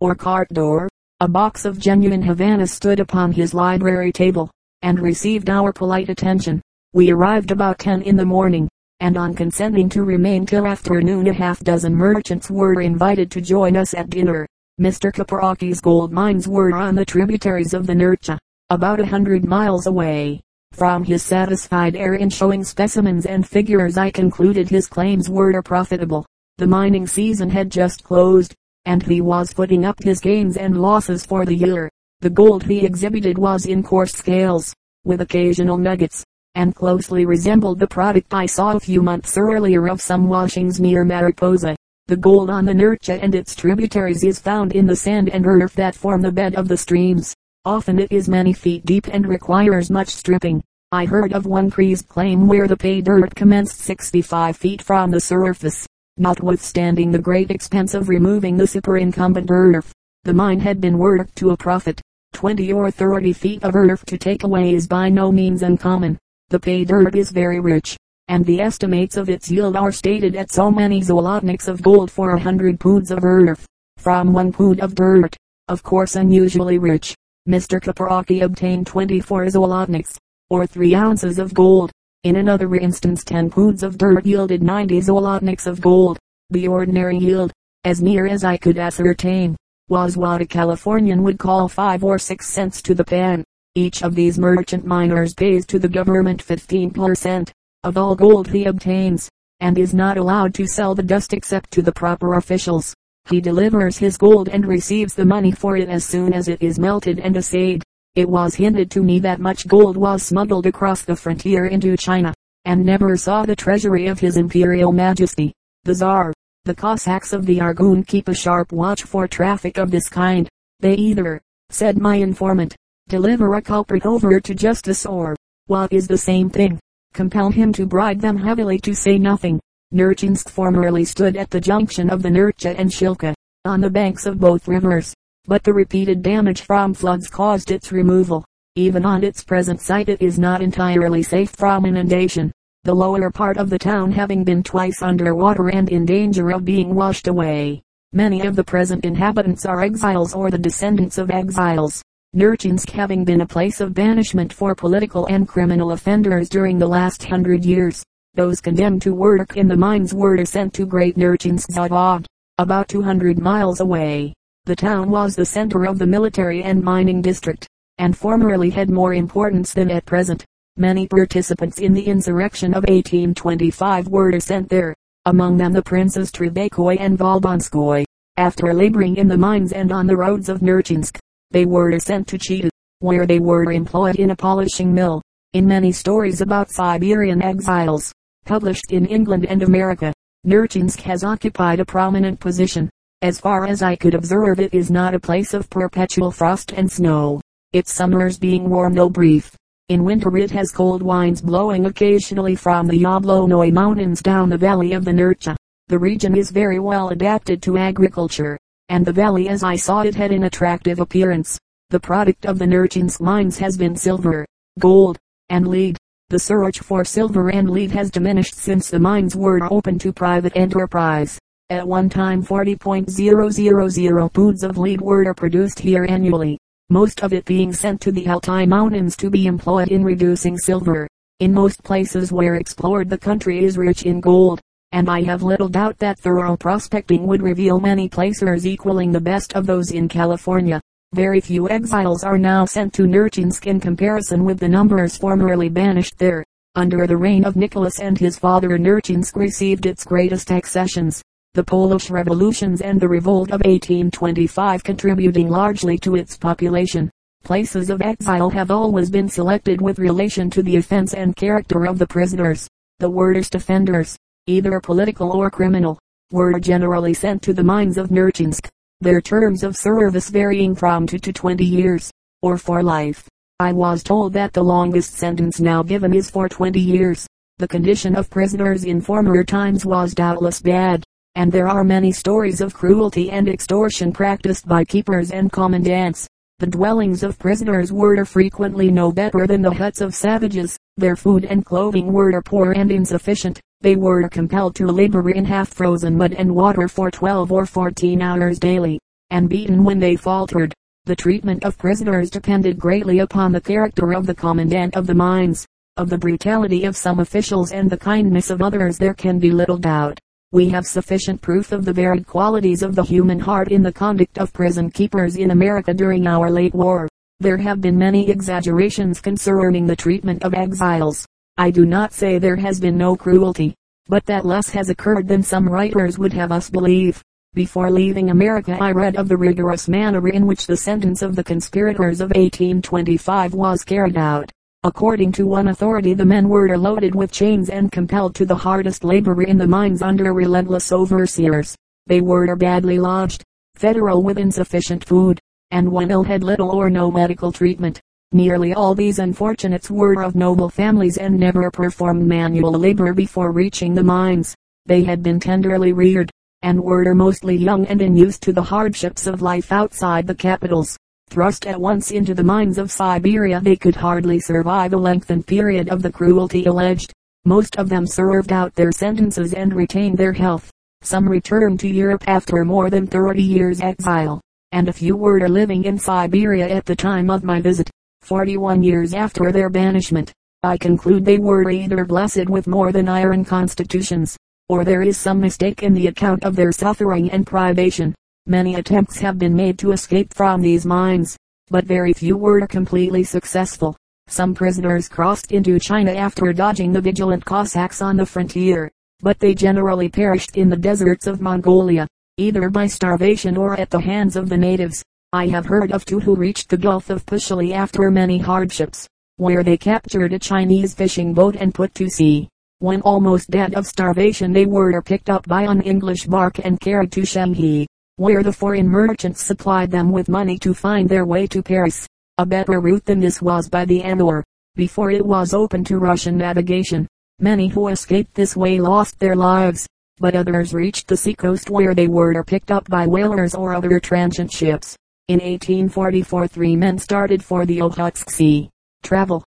or 0.00 0.14
Carte 0.16 0.48
d'Or? 0.48 0.88
A 1.20 1.28
box 1.28 1.64
of 1.66 1.78
genuine 1.78 2.20
Havana 2.20 2.66
stood 2.66 2.98
upon 2.98 3.30
his 3.30 3.54
library 3.54 4.10
table, 4.10 4.50
and 4.82 4.98
received 4.98 5.48
our 5.48 5.72
polite 5.72 6.08
attention. 6.08 6.60
We 6.94 7.12
arrived 7.12 7.52
about 7.52 7.78
ten 7.78 8.02
in 8.02 8.16
the 8.16 8.26
morning, 8.26 8.68
and 8.98 9.16
on 9.16 9.34
consenting 9.34 9.88
to 9.90 10.02
remain 10.02 10.44
till 10.44 10.66
afternoon 10.66 11.28
a 11.28 11.32
half 11.32 11.60
dozen 11.60 11.94
merchants 11.94 12.50
were 12.50 12.80
invited 12.80 13.30
to 13.30 13.40
join 13.40 13.76
us 13.76 13.94
at 13.94 14.10
dinner. 14.10 14.48
Mr. 14.80 15.12
Kaprocki's 15.12 15.80
gold 15.80 16.12
mines 16.12 16.48
were 16.48 16.74
on 16.74 16.96
the 16.96 17.04
tributaries 17.04 17.72
of 17.72 17.86
the 17.86 17.94
Nercha, 17.94 18.36
about 18.68 18.98
a 18.98 19.06
hundred 19.06 19.44
miles 19.44 19.86
away. 19.86 20.40
From 20.74 21.04
his 21.04 21.22
satisfied 21.22 21.94
air 21.94 22.14
in 22.14 22.30
showing 22.30 22.64
specimens 22.64 23.26
and 23.26 23.46
figures 23.46 23.96
I 23.96 24.10
concluded 24.10 24.68
his 24.68 24.88
claims 24.88 25.30
were 25.30 25.62
profitable. 25.62 26.26
The 26.58 26.66
mining 26.66 27.06
season 27.06 27.48
had 27.48 27.70
just 27.70 28.02
closed, 28.02 28.56
and 28.84 29.00
he 29.00 29.20
was 29.20 29.54
putting 29.54 29.84
up 29.84 30.02
his 30.02 30.18
gains 30.18 30.56
and 30.56 30.82
losses 30.82 31.24
for 31.24 31.46
the 31.46 31.54
year. 31.54 31.88
The 32.22 32.30
gold 32.30 32.64
he 32.64 32.84
exhibited 32.84 33.38
was 33.38 33.66
in 33.66 33.84
coarse 33.84 34.14
scales, 34.14 34.74
with 35.04 35.20
occasional 35.20 35.78
nuggets, 35.78 36.24
and 36.56 36.74
closely 36.74 37.24
resembled 37.24 37.78
the 37.78 37.86
product 37.86 38.34
I 38.34 38.46
saw 38.46 38.74
a 38.74 38.80
few 38.80 39.00
months 39.00 39.38
earlier 39.38 39.88
of 39.88 40.02
some 40.02 40.28
washings 40.28 40.80
near 40.80 41.04
Mariposa. 41.04 41.76
The 42.08 42.16
gold 42.16 42.50
on 42.50 42.64
the 42.64 42.72
Nercha 42.72 43.20
and 43.22 43.32
its 43.32 43.54
tributaries 43.54 44.24
is 44.24 44.40
found 44.40 44.72
in 44.72 44.86
the 44.86 44.96
sand 44.96 45.28
and 45.28 45.46
earth 45.46 45.74
that 45.74 45.94
form 45.94 46.22
the 46.22 46.32
bed 46.32 46.56
of 46.56 46.66
the 46.66 46.76
streams. 46.76 47.32
Often 47.66 47.98
it 47.98 48.12
is 48.12 48.28
many 48.28 48.52
feet 48.52 48.84
deep 48.84 49.06
and 49.08 49.26
requires 49.26 49.90
much 49.90 50.08
stripping. 50.08 50.62
I 50.92 51.06
heard 51.06 51.32
of 51.32 51.46
one 51.46 51.70
priest 51.70 52.06
claim 52.06 52.46
where 52.46 52.68
the 52.68 52.76
pay 52.76 53.00
dirt 53.00 53.34
commenced 53.34 53.78
65 53.78 54.54
feet 54.54 54.82
from 54.82 55.10
the 55.10 55.18
surface. 55.18 55.86
Notwithstanding 56.18 57.10
the 57.10 57.18
great 57.18 57.50
expense 57.50 57.94
of 57.94 58.10
removing 58.10 58.58
the 58.58 58.66
superincumbent 58.66 59.50
earth, 59.50 59.94
the 60.24 60.34
mine 60.34 60.60
had 60.60 60.78
been 60.78 60.98
worked 60.98 61.36
to 61.36 61.52
a 61.52 61.56
profit. 61.56 62.02
20 62.34 62.70
or 62.74 62.90
30 62.90 63.32
feet 63.32 63.64
of 63.64 63.74
earth 63.74 64.04
to 64.04 64.18
take 64.18 64.44
away 64.44 64.74
is 64.74 64.86
by 64.86 65.08
no 65.08 65.32
means 65.32 65.62
uncommon. 65.62 66.18
The 66.50 66.60
pay 66.60 66.84
dirt 66.84 67.14
is 67.14 67.30
very 67.30 67.60
rich, 67.60 67.96
and 68.28 68.44
the 68.44 68.60
estimates 68.60 69.16
of 69.16 69.30
its 69.30 69.50
yield 69.50 69.74
are 69.74 69.90
stated 69.90 70.36
at 70.36 70.52
so 70.52 70.70
many 70.70 71.00
zolotniks 71.00 71.66
of 71.66 71.80
gold 71.80 72.10
for 72.10 72.32
a 72.32 72.40
hundred 72.40 72.78
poods 72.78 73.10
of 73.10 73.24
earth. 73.24 73.64
From 73.96 74.34
one 74.34 74.52
pood 74.52 74.80
of 74.80 74.94
dirt, 74.94 75.34
of 75.68 75.82
course 75.82 76.14
unusually 76.14 76.76
rich, 76.76 77.14
Mr. 77.46 77.78
Kaprocki 77.78 78.42
obtained 78.42 78.86
24 78.86 79.46
zolotniks, 79.46 80.16
or 80.48 80.66
3 80.66 80.94
ounces 80.94 81.38
of 81.38 81.52
gold. 81.52 81.90
In 82.22 82.36
another 82.36 82.74
instance 82.76 83.22
10 83.22 83.50
poods 83.50 83.82
of 83.82 83.98
dirt 83.98 84.24
yielded 84.24 84.62
90 84.62 85.00
zolotniks 85.00 85.66
of 85.66 85.78
gold. 85.78 86.18
The 86.48 86.68
ordinary 86.68 87.18
yield, 87.18 87.52
as 87.84 88.00
near 88.00 88.26
as 88.26 88.44
I 88.44 88.56
could 88.56 88.78
ascertain, 88.78 89.56
was 89.88 90.16
what 90.16 90.40
a 90.40 90.46
Californian 90.46 91.22
would 91.22 91.38
call 91.38 91.68
five 91.68 92.02
or 92.02 92.18
six 92.18 92.48
cents 92.48 92.80
to 92.80 92.94
the 92.94 93.04
pan. 93.04 93.44
Each 93.74 94.02
of 94.02 94.14
these 94.14 94.38
merchant 94.38 94.86
miners 94.86 95.34
pays 95.34 95.66
to 95.66 95.78
the 95.78 95.88
government 95.88 96.40
15 96.40 96.92
per 96.92 97.14
cent. 97.14 97.52
of 97.82 97.98
all 97.98 98.16
gold 98.16 98.48
he 98.48 98.64
obtains, 98.64 99.28
and 99.60 99.76
is 99.76 99.92
not 99.92 100.16
allowed 100.16 100.54
to 100.54 100.66
sell 100.66 100.94
the 100.94 101.02
dust 101.02 101.34
except 101.34 101.70
to 101.72 101.82
the 101.82 101.92
proper 101.92 102.34
officials. 102.34 102.94
He 103.30 103.40
delivers 103.40 103.96
his 103.96 104.18
gold 104.18 104.48
and 104.50 104.66
receives 104.66 105.14
the 105.14 105.24
money 105.24 105.50
for 105.50 105.76
it 105.76 105.88
as 105.88 106.04
soon 106.04 106.34
as 106.34 106.48
it 106.48 106.62
is 106.62 106.78
melted 106.78 107.18
and 107.18 107.36
assayed. 107.36 107.82
It 108.14 108.28
was 108.28 108.54
hinted 108.54 108.90
to 108.92 109.02
me 109.02 109.18
that 109.20 109.40
much 109.40 109.66
gold 109.66 109.96
was 109.96 110.22
smuggled 110.22 110.66
across 110.66 111.02
the 111.02 111.16
frontier 111.16 111.66
into 111.66 111.96
China, 111.96 112.34
and 112.64 112.84
never 112.84 113.16
saw 113.16 113.44
the 113.44 113.56
treasury 113.56 114.06
of 114.06 114.20
his 114.20 114.36
imperial 114.36 114.92
majesty, 114.92 115.52
the 115.84 115.94
Tsar. 115.94 116.32
The 116.66 116.74
Cossacks 116.74 117.34
of 117.34 117.44
the 117.44 117.58
Argun 117.58 118.06
keep 118.06 118.28
a 118.28 118.34
sharp 118.34 118.72
watch 118.72 119.02
for 119.02 119.28
traffic 119.28 119.76
of 119.76 119.90
this 119.90 120.08
kind. 120.08 120.48
They 120.80 120.94
either, 120.94 121.42
said 121.68 121.98
my 121.98 122.16
informant, 122.16 122.74
deliver 123.08 123.54
a 123.54 123.60
culprit 123.60 124.06
over 124.06 124.40
to 124.40 124.54
justice 124.54 125.04
or, 125.04 125.36
what 125.66 125.92
is 125.92 126.06
the 126.06 126.16
same 126.16 126.48
thing, 126.48 126.78
compel 127.12 127.50
him 127.50 127.70
to 127.74 127.84
bribe 127.84 128.20
them 128.20 128.38
heavily 128.38 128.78
to 128.78 128.94
say 128.94 129.18
nothing. 129.18 129.60
Nerchinsk 129.94 130.50
formerly 130.50 131.04
stood 131.04 131.36
at 131.36 131.50
the 131.50 131.60
junction 131.60 132.10
of 132.10 132.22
the 132.22 132.28
Nercha 132.28 132.74
and 132.76 132.90
Shilka, 132.90 133.34
on 133.64 133.80
the 133.80 133.90
banks 133.90 134.26
of 134.26 134.40
both 134.40 134.68
rivers 134.68 135.14
but 135.46 135.62
the 135.62 135.72
repeated 135.72 136.22
damage 136.22 136.62
from 136.62 136.94
floods 136.94 137.28
caused 137.28 137.70
its 137.70 137.92
removal. 137.92 138.44
Even 138.76 139.04
on 139.04 139.22
its 139.22 139.44
present 139.44 139.80
site 139.80 140.08
it 140.08 140.22
is 140.22 140.38
not 140.38 140.62
entirely 140.62 141.22
safe 141.22 141.50
from 141.50 141.84
inundation, 141.84 142.50
the 142.84 142.94
lower 142.94 143.30
part 143.30 143.58
of 143.58 143.68
the 143.68 143.78
town 143.78 144.10
having 144.10 144.42
been 144.42 144.62
twice 144.62 145.02
under 145.02 145.34
water 145.34 145.68
and 145.68 145.90
in 145.90 146.06
danger 146.06 146.50
of 146.50 146.64
being 146.64 146.94
washed 146.94 147.28
away. 147.28 147.82
Many 148.12 148.46
of 148.46 148.56
the 148.56 148.64
present 148.64 149.04
inhabitants 149.04 149.66
are 149.66 149.82
exiles 149.82 150.34
or 150.34 150.50
the 150.50 150.58
descendants 150.58 151.18
of 151.18 151.30
exiles. 151.30 152.02
Nerchinsk 152.34 152.88
having 152.90 153.24
been 153.24 153.42
a 153.42 153.46
place 153.46 153.80
of 153.80 153.92
banishment 153.92 154.52
for 154.52 154.74
political 154.74 155.26
and 155.26 155.46
criminal 155.46 155.92
offenders 155.92 156.48
during 156.48 156.78
the 156.78 156.88
last 156.88 157.22
hundred 157.22 157.64
years. 157.64 158.02
Those 158.36 158.60
condemned 158.60 159.00
to 159.02 159.14
work 159.14 159.56
in 159.56 159.68
the 159.68 159.76
mines 159.76 160.12
were 160.12 160.44
sent 160.44 160.74
to 160.74 160.86
Great 160.86 161.16
Nerchinsk 161.16 161.70
Zavod, 161.70 162.26
about 162.58 162.88
200 162.88 163.38
miles 163.38 163.78
away. 163.78 164.34
The 164.64 164.74
town 164.74 165.08
was 165.08 165.36
the 165.36 165.44
center 165.44 165.84
of 165.84 166.00
the 166.00 166.06
military 166.06 166.64
and 166.64 166.82
mining 166.82 167.22
district, 167.22 167.68
and 167.98 168.16
formerly 168.16 168.70
had 168.70 168.90
more 168.90 169.14
importance 169.14 169.72
than 169.72 169.88
at 169.88 170.04
present. 170.04 170.44
Many 170.76 171.06
participants 171.06 171.78
in 171.78 171.92
the 171.92 172.02
insurrection 172.02 172.74
of 172.74 172.82
1825 172.88 174.08
were 174.08 174.40
sent 174.40 174.68
there, 174.68 174.94
among 175.26 175.56
them 175.56 175.72
the 175.72 175.82
Princes 175.82 176.32
Trubetskoy 176.32 176.96
and 176.98 177.16
Volkonskoy. 177.16 178.04
After 178.36 178.74
laboring 178.74 179.14
in 179.14 179.28
the 179.28 179.38
mines 179.38 179.72
and 179.72 179.92
on 179.92 180.08
the 180.08 180.16
roads 180.16 180.48
of 180.48 180.60
Nerchinsk, 180.60 181.18
they 181.52 181.66
were 181.66 182.00
sent 182.00 182.26
to 182.28 182.38
Chita, 182.38 182.68
where 182.98 183.26
they 183.26 183.38
were 183.38 183.70
employed 183.70 184.16
in 184.16 184.30
a 184.30 184.36
polishing 184.36 184.92
mill. 184.92 185.22
In 185.52 185.68
many 185.68 185.92
stories 185.92 186.40
about 186.40 186.72
Siberian 186.72 187.40
exiles, 187.40 188.12
published 188.44 188.92
in 188.92 189.06
England 189.06 189.46
and 189.46 189.62
America, 189.62 190.12
Nerchinsk 190.46 191.00
has 191.00 191.24
occupied 191.24 191.80
a 191.80 191.84
prominent 191.84 192.38
position. 192.38 192.90
As 193.22 193.40
far 193.40 193.64
as 193.64 193.82
I 193.82 193.96
could 193.96 194.14
observe 194.14 194.60
it 194.60 194.74
is 194.74 194.90
not 194.90 195.14
a 195.14 195.18
place 195.20 195.54
of 195.54 195.70
perpetual 195.70 196.30
frost 196.30 196.72
and 196.72 196.90
snow, 196.90 197.40
its 197.72 197.92
summers 197.92 198.38
being 198.38 198.68
warm 198.68 198.94
though 198.94 199.08
brief. 199.08 199.56
In 199.88 200.04
winter 200.04 200.36
it 200.36 200.50
has 200.50 200.70
cold 200.70 201.02
winds 201.02 201.40
blowing 201.40 201.86
occasionally 201.86 202.54
from 202.54 202.86
the 202.86 203.02
Yablonoi 203.02 203.72
mountains 203.72 204.22
down 204.22 204.48
the 204.48 204.58
valley 204.58 204.92
of 204.92 205.04
the 205.04 205.12
Nercha. 205.12 205.56
The 205.88 205.98
region 205.98 206.36
is 206.36 206.50
very 206.50 206.78
well 206.78 207.08
adapted 207.08 207.62
to 207.62 207.78
agriculture, 207.78 208.58
and 208.88 209.04
the 209.04 209.12
valley 209.12 209.48
as 209.48 209.62
I 209.62 209.76
saw 209.76 210.00
it 210.00 210.14
had 210.14 210.32
an 210.32 210.44
attractive 210.44 211.00
appearance. 211.00 211.58
The 211.90 212.00
product 212.00 212.46
of 212.46 212.58
the 212.58 212.66
Nerchinsk 212.66 213.20
mines 213.20 213.58
has 213.58 213.76
been 213.76 213.96
silver, 213.96 214.46
gold, 214.78 215.18
and 215.48 215.66
lead. 215.68 215.98
The 216.30 216.38
search 216.38 216.80
for 216.80 217.04
silver 217.04 217.50
and 217.50 217.68
lead 217.68 217.90
has 217.90 218.10
diminished 218.10 218.54
since 218.54 218.88
the 218.88 218.98
mines 218.98 219.36
were 219.36 219.70
open 219.70 219.98
to 219.98 220.10
private 220.10 220.56
enterprise. 220.56 221.38
At 221.68 221.86
one 221.86 222.08
time 222.08 222.42
40.000 222.42 224.32
poods 224.32 224.64
of 224.64 224.78
lead 224.78 225.02
were 225.02 225.34
produced 225.34 225.78
here 225.78 226.06
annually, 226.08 226.58
most 226.88 227.22
of 227.22 227.34
it 227.34 227.44
being 227.44 227.74
sent 227.74 228.00
to 228.00 228.10
the 228.10 228.26
Altai 228.26 228.64
Mountains 228.64 229.16
to 229.16 229.28
be 229.28 229.46
employed 229.46 229.88
in 229.88 230.02
reducing 230.02 230.56
silver. 230.56 231.06
In 231.40 231.52
most 231.52 231.84
places 231.84 232.32
where 232.32 232.54
explored 232.54 233.10
the 233.10 233.18
country 233.18 233.62
is 233.62 233.76
rich 233.76 234.04
in 234.04 234.20
gold, 234.20 234.60
and 234.92 235.10
I 235.10 235.22
have 235.24 235.42
little 235.42 235.68
doubt 235.68 235.98
that 235.98 236.18
thorough 236.18 236.56
prospecting 236.56 237.26
would 237.26 237.42
reveal 237.42 237.80
many 237.80 238.08
placers 238.08 238.66
equaling 238.66 239.12
the 239.12 239.20
best 239.20 239.52
of 239.54 239.66
those 239.66 239.90
in 239.90 240.08
California. 240.08 240.80
Very 241.14 241.40
few 241.40 241.68
exiles 241.68 242.24
are 242.24 242.36
now 242.36 242.64
sent 242.64 242.92
to 242.94 243.04
Nerchinsk 243.04 243.68
in 243.68 243.78
comparison 243.78 244.44
with 244.44 244.58
the 244.58 244.68
numbers 244.68 245.16
formerly 245.16 245.68
banished 245.68 246.18
there. 246.18 246.42
Under 246.74 247.06
the 247.06 247.16
reign 247.16 247.44
of 247.44 247.54
Nicholas 247.54 248.00
and 248.00 248.18
his 248.18 248.36
father 248.36 248.76
Nerchinsk 248.76 249.36
received 249.36 249.86
its 249.86 250.04
greatest 250.04 250.50
accessions 250.50 251.22
the 251.54 251.62
Polish 251.62 252.10
revolutions 252.10 252.80
and 252.80 253.00
the 253.00 253.06
revolt 253.06 253.50
of 253.50 253.60
1825 253.60 254.82
contributing 254.82 255.48
largely 255.48 255.96
to 255.98 256.16
its 256.16 256.36
population. 256.36 257.08
Places 257.44 257.90
of 257.90 258.02
exile 258.02 258.50
have 258.50 258.72
always 258.72 259.08
been 259.08 259.28
selected 259.28 259.80
with 259.80 260.00
relation 260.00 260.50
to 260.50 260.64
the 260.64 260.78
offense 260.78 261.14
and 261.14 261.36
character 261.36 261.86
of 261.86 262.00
the 262.00 262.08
prisoners. 262.08 262.66
The 262.98 263.08
worst 263.08 263.54
offenders, 263.54 264.16
either 264.48 264.80
political 264.80 265.30
or 265.30 265.48
criminal, 265.48 265.96
were 266.32 266.58
generally 266.58 267.14
sent 267.14 267.40
to 267.42 267.52
the 267.52 267.62
mines 267.62 267.98
of 267.98 268.10
Nerchinsk, 268.10 268.68
their 269.04 269.20
terms 269.20 269.62
of 269.62 269.76
service 269.76 270.28
varying 270.28 270.74
from 270.74 271.06
2 271.06 271.18
to 271.18 271.32
20 271.32 271.64
years, 271.64 272.10
or 272.42 272.58
for 272.58 272.82
life. 272.82 273.28
I 273.60 273.72
was 273.72 274.02
told 274.02 274.32
that 274.32 274.52
the 274.52 274.64
longest 274.64 275.14
sentence 275.14 275.60
now 275.60 275.84
given 275.84 276.12
is 276.12 276.28
for 276.28 276.48
20 276.48 276.80
years. 276.80 277.28
The 277.58 277.68
condition 277.68 278.16
of 278.16 278.28
prisoners 278.28 278.82
in 278.82 279.00
former 279.00 279.44
times 279.44 279.86
was 279.86 280.12
doubtless 280.12 280.60
bad 280.60 281.04
and 281.36 281.50
there 281.50 281.68
are 281.68 281.82
many 281.82 282.12
stories 282.12 282.60
of 282.60 282.74
cruelty 282.74 283.30
and 283.30 283.48
extortion 283.48 284.12
practiced 284.12 284.68
by 284.68 284.84
keepers 284.84 285.32
and 285.32 285.50
commandants. 285.50 286.28
The 286.60 286.68
dwellings 286.68 287.24
of 287.24 287.40
prisoners 287.40 287.92
were 287.92 288.24
frequently 288.24 288.90
no 288.90 289.10
better 289.10 289.46
than 289.46 289.60
the 289.60 289.74
huts 289.74 290.00
of 290.00 290.14
savages. 290.14 290.78
Their 290.96 291.16
food 291.16 291.44
and 291.44 291.64
clothing 291.64 292.12
were 292.12 292.40
poor 292.42 292.70
and 292.72 292.92
insufficient. 292.92 293.60
They 293.84 293.96
were 293.96 294.26
compelled 294.30 294.74
to 294.76 294.86
labor 294.86 295.28
in 295.28 295.44
half-frozen 295.44 296.16
mud 296.16 296.32
and 296.32 296.54
water 296.54 296.88
for 296.88 297.10
12 297.10 297.52
or 297.52 297.66
14 297.66 298.22
hours 298.22 298.58
daily, 298.58 298.98
and 299.28 299.46
beaten 299.46 299.84
when 299.84 299.98
they 299.98 300.16
faltered. 300.16 300.72
The 301.04 301.14
treatment 301.14 301.66
of 301.66 301.76
prisoners 301.76 302.30
depended 302.30 302.78
greatly 302.78 303.18
upon 303.18 303.52
the 303.52 303.60
character 303.60 304.14
of 304.14 304.24
the 304.24 304.34
commandant 304.34 304.96
of 304.96 305.06
the 305.06 305.12
mines. 305.12 305.66
Of 305.98 306.08
the 306.08 306.16
brutality 306.16 306.84
of 306.84 306.96
some 306.96 307.20
officials 307.20 307.72
and 307.72 307.90
the 307.90 307.98
kindness 307.98 308.48
of 308.48 308.62
others 308.62 308.96
there 308.96 309.12
can 309.12 309.38
be 309.38 309.50
little 309.50 309.76
doubt. 309.76 310.18
We 310.50 310.70
have 310.70 310.86
sufficient 310.86 311.42
proof 311.42 311.70
of 311.70 311.84
the 311.84 311.92
varied 311.92 312.26
qualities 312.26 312.82
of 312.82 312.94
the 312.94 313.04
human 313.04 313.38
heart 313.38 313.70
in 313.70 313.82
the 313.82 313.92
conduct 313.92 314.38
of 314.38 314.54
prison 314.54 314.90
keepers 314.90 315.36
in 315.36 315.50
America 315.50 315.92
during 315.92 316.26
our 316.26 316.50
late 316.50 316.74
war. 316.74 317.06
There 317.38 317.58
have 317.58 317.82
been 317.82 317.98
many 317.98 318.30
exaggerations 318.30 319.20
concerning 319.20 319.86
the 319.86 319.94
treatment 319.94 320.42
of 320.42 320.54
exiles. 320.54 321.26
I 321.56 321.70
do 321.70 321.86
not 321.86 322.12
say 322.12 322.38
there 322.38 322.56
has 322.56 322.80
been 322.80 322.98
no 322.98 323.14
cruelty, 323.14 323.76
but 324.08 324.26
that 324.26 324.44
less 324.44 324.70
has 324.70 324.88
occurred 324.88 325.28
than 325.28 325.44
some 325.44 325.68
writers 325.68 326.18
would 326.18 326.32
have 326.32 326.50
us 326.50 326.68
believe. 326.68 327.22
Before 327.54 327.92
leaving 327.92 328.30
America 328.30 328.76
I 328.80 328.90
read 328.90 329.14
of 329.14 329.28
the 329.28 329.36
rigorous 329.36 329.88
manner 329.88 330.26
in 330.28 330.48
which 330.48 330.66
the 330.66 330.76
sentence 330.76 331.22
of 331.22 331.36
the 331.36 331.44
conspirators 331.44 332.20
of 332.20 332.30
1825 332.30 333.54
was 333.54 333.84
carried 333.84 334.16
out. 334.16 334.50
According 334.82 335.30
to 335.32 335.46
one 335.46 335.68
authority 335.68 336.12
the 336.12 336.24
men 336.24 336.48
were 336.48 336.76
loaded 336.76 337.14
with 337.14 337.30
chains 337.30 337.70
and 337.70 337.92
compelled 337.92 338.34
to 338.34 338.44
the 338.44 338.56
hardest 338.56 339.04
labor 339.04 339.40
in 339.44 339.56
the 339.56 339.68
mines 339.68 340.02
under 340.02 340.34
relentless 340.34 340.90
overseers. 340.90 341.76
They 342.08 342.20
were 342.20 342.56
badly 342.56 342.98
lodged, 342.98 343.44
federal 343.76 344.24
with 344.24 344.38
insufficient 344.38 345.04
food, 345.04 345.38
and 345.70 345.92
one 345.92 346.10
ill 346.10 346.24
had 346.24 346.42
little 346.42 346.70
or 346.70 346.90
no 346.90 347.12
medical 347.12 347.52
treatment. 347.52 348.00
Nearly 348.34 348.74
all 348.74 348.96
these 348.96 349.20
unfortunates 349.20 349.88
were 349.88 350.20
of 350.20 350.34
noble 350.34 350.68
families 350.68 351.18
and 351.18 351.38
never 351.38 351.70
performed 351.70 352.26
manual 352.26 352.72
labor 352.72 353.14
before 353.14 353.52
reaching 353.52 353.94
the 353.94 354.02
mines. 354.02 354.56
They 354.86 355.04
had 355.04 355.22
been 355.22 355.38
tenderly 355.38 355.92
reared, 355.92 356.32
and 356.60 356.82
were 356.82 357.14
mostly 357.14 357.54
young 357.54 357.86
and 357.86 358.02
unused 358.02 358.42
to 358.42 358.52
the 358.52 358.60
hardships 358.60 359.28
of 359.28 359.40
life 359.40 359.70
outside 359.70 360.26
the 360.26 360.34
capitals. 360.34 360.96
Thrust 361.30 361.64
at 361.64 361.80
once 361.80 362.10
into 362.10 362.34
the 362.34 362.42
mines 362.42 362.76
of 362.76 362.90
Siberia 362.90 363.60
they 363.60 363.76
could 363.76 363.94
hardly 363.94 364.40
survive 364.40 364.92
a 364.94 364.96
lengthened 364.96 365.46
period 365.46 365.88
of 365.88 366.02
the 366.02 366.10
cruelty 366.10 366.64
alleged. 366.64 367.12
Most 367.44 367.76
of 367.76 367.88
them 367.88 368.04
served 368.04 368.52
out 368.52 368.74
their 368.74 368.90
sentences 368.90 369.54
and 369.54 369.72
retained 369.72 370.18
their 370.18 370.32
health. 370.32 370.72
Some 371.02 371.28
returned 371.28 371.78
to 371.80 371.88
Europe 371.88 372.24
after 372.26 372.64
more 372.64 372.90
than 372.90 373.06
30 373.06 373.40
years 373.40 373.80
exile, 373.80 374.40
and 374.72 374.88
a 374.88 374.92
few 374.92 375.14
were 375.16 375.48
living 375.48 375.84
in 375.84 375.98
Siberia 375.98 376.68
at 376.68 376.84
the 376.84 376.96
time 376.96 377.30
of 377.30 377.44
my 377.44 377.60
visit. 377.60 377.88
41 378.24 378.82
years 378.82 379.12
after 379.12 379.52
their 379.52 379.68
banishment, 379.68 380.32
I 380.62 380.78
conclude 380.78 381.24
they 381.24 381.38
were 381.38 381.70
either 381.70 382.06
blessed 382.06 382.48
with 382.48 382.66
more 382.66 382.90
than 382.90 383.06
iron 383.06 383.44
constitutions, 383.44 384.36
or 384.68 384.82
there 384.82 385.02
is 385.02 385.18
some 385.18 385.40
mistake 385.40 385.82
in 385.82 385.92
the 385.92 386.06
account 386.06 386.42
of 386.42 386.56
their 386.56 386.72
suffering 386.72 387.30
and 387.30 387.46
privation. 387.46 388.14
Many 388.46 388.76
attempts 388.76 389.18
have 389.18 389.38
been 389.38 389.54
made 389.54 389.78
to 389.80 389.92
escape 389.92 390.32
from 390.32 390.62
these 390.62 390.86
mines, 390.86 391.36
but 391.68 391.84
very 391.84 392.14
few 392.14 392.38
were 392.38 392.66
completely 392.66 393.24
successful. 393.24 393.94
Some 394.28 394.54
prisoners 394.54 395.06
crossed 395.06 395.52
into 395.52 395.78
China 395.78 396.12
after 396.12 396.50
dodging 396.54 396.92
the 396.92 397.00
vigilant 397.02 397.44
Cossacks 397.44 398.00
on 398.00 398.16
the 398.16 398.24
frontier, 398.24 398.90
but 399.20 399.38
they 399.38 399.54
generally 399.54 400.08
perished 400.08 400.56
in 400.56 400.70
the 400.70 400.76
deserts 400.76 401.26
of 401.26 401.42
Mongolia, 401.42 402.06
either 402.38 402.70
by 402.70 402.86
starvation 402.86 403.58
or 403.58 403.78
at 403.78 403.90
the 403.90 404.00
hands 404.00 404.34
of 404.34 404.48
the 404.48 404.56
natives. 404.56 405.04
I 405.34 405.48
have 405.48 405.66
heard 405.66 405.90
of 405.90 406.04
two 406.04 406.20
who 406.20 406.36
reached 406.36 406.68
the 406.68 406.76
Gulf 406.76 407.10
of 407.10 407.26
Pushali 407.26 407.72
after 407.72 408.08
many 408.08 408.38
hardships, 408.38 409.08
where 409.36 409.64
they 409.64 409.76
captured 409.76 410.32
a 410.32 410.38
Chinese 410.38 410.94
fishing 410.94 411.34
boat 411.34 411.56
and 411.56 411.74
put 411.74 411.92
to 411.96 412.08
sea. 412.08 412.48
When 412.78 413.00
almost 413.00 413.50
dead 413.50 413.74
of 413.74 413.84
starvation 413.84 414.52
they 414.52 414.64
were 414.64 415.02
picked 415.02 415.28
up 415.28 415.48
by 415.48 415.62
an 415.62 415.82
English 415.82 416.26
bark 416.26 416.60
and 416.64 416.78
carried 416.78 417.10
to 417.10 417.26
Shanghai 417.26 417.84
where 418.16 418.44
the 418.44 418.52
foreign 418.52 418.88
merchants 418.88 419.42
supplied 419.42 419.90
them 419.90 420.12
with 420.12 420.28
money 420.28 420.56
to 420.58 420.72
find 420.72 421.08
their 421.08 421.24
way 421.24 421.48
to 421.48 421.64
Paris. 421.64 422.06
A 422.38 422.46
better 422.46 422.78
route 422.78 423.04
than 423.04 423.18
this 423.18 423.42
was 423.42 423.68
by 423.68 423.84
the 423.86 424.02
Amoor, 424.02 424.44
before 424.76 425.10
it 425.10 425.26
was 425.26 425.52
open 425.52 425.82
to 425.86 425.98
Russian 425.98 426.38
navigation. 426.38 427.08
Many 427.40 427.66
who 427.66 427.88
escaped 427.88 428.34
this 428.34 428.56
way 428.56 428.78
lost 428.78 429.18
their 429.18 429.34
lives, 429.34 429.84
but 430.20 430.36
others 430.36 430.72
reached 430.72 431.08
the 431.08 431.16
seacoast 431.16 431.70
where 431.70 431.92
they 431.92 432.06
were 432.06 432.44
picked 432.44 432.70
up 432.70 432.88
by 432.88 433.08
whalers 433.08 433.52
or 433.52 433.74
other 433.74 433.98
transient 433.98 434.52
ships. 434.52 434.96
In 435.26 435.36
1844 435.36 436.48
three 436.48 436.76
men 436.76 436.98
started 436.98 437.42
for 437.42 437.64
the 437.64 437.78
Okhotsk 437.78 438.28
Sea. 438.28 438.68
Travel 439.02 439.42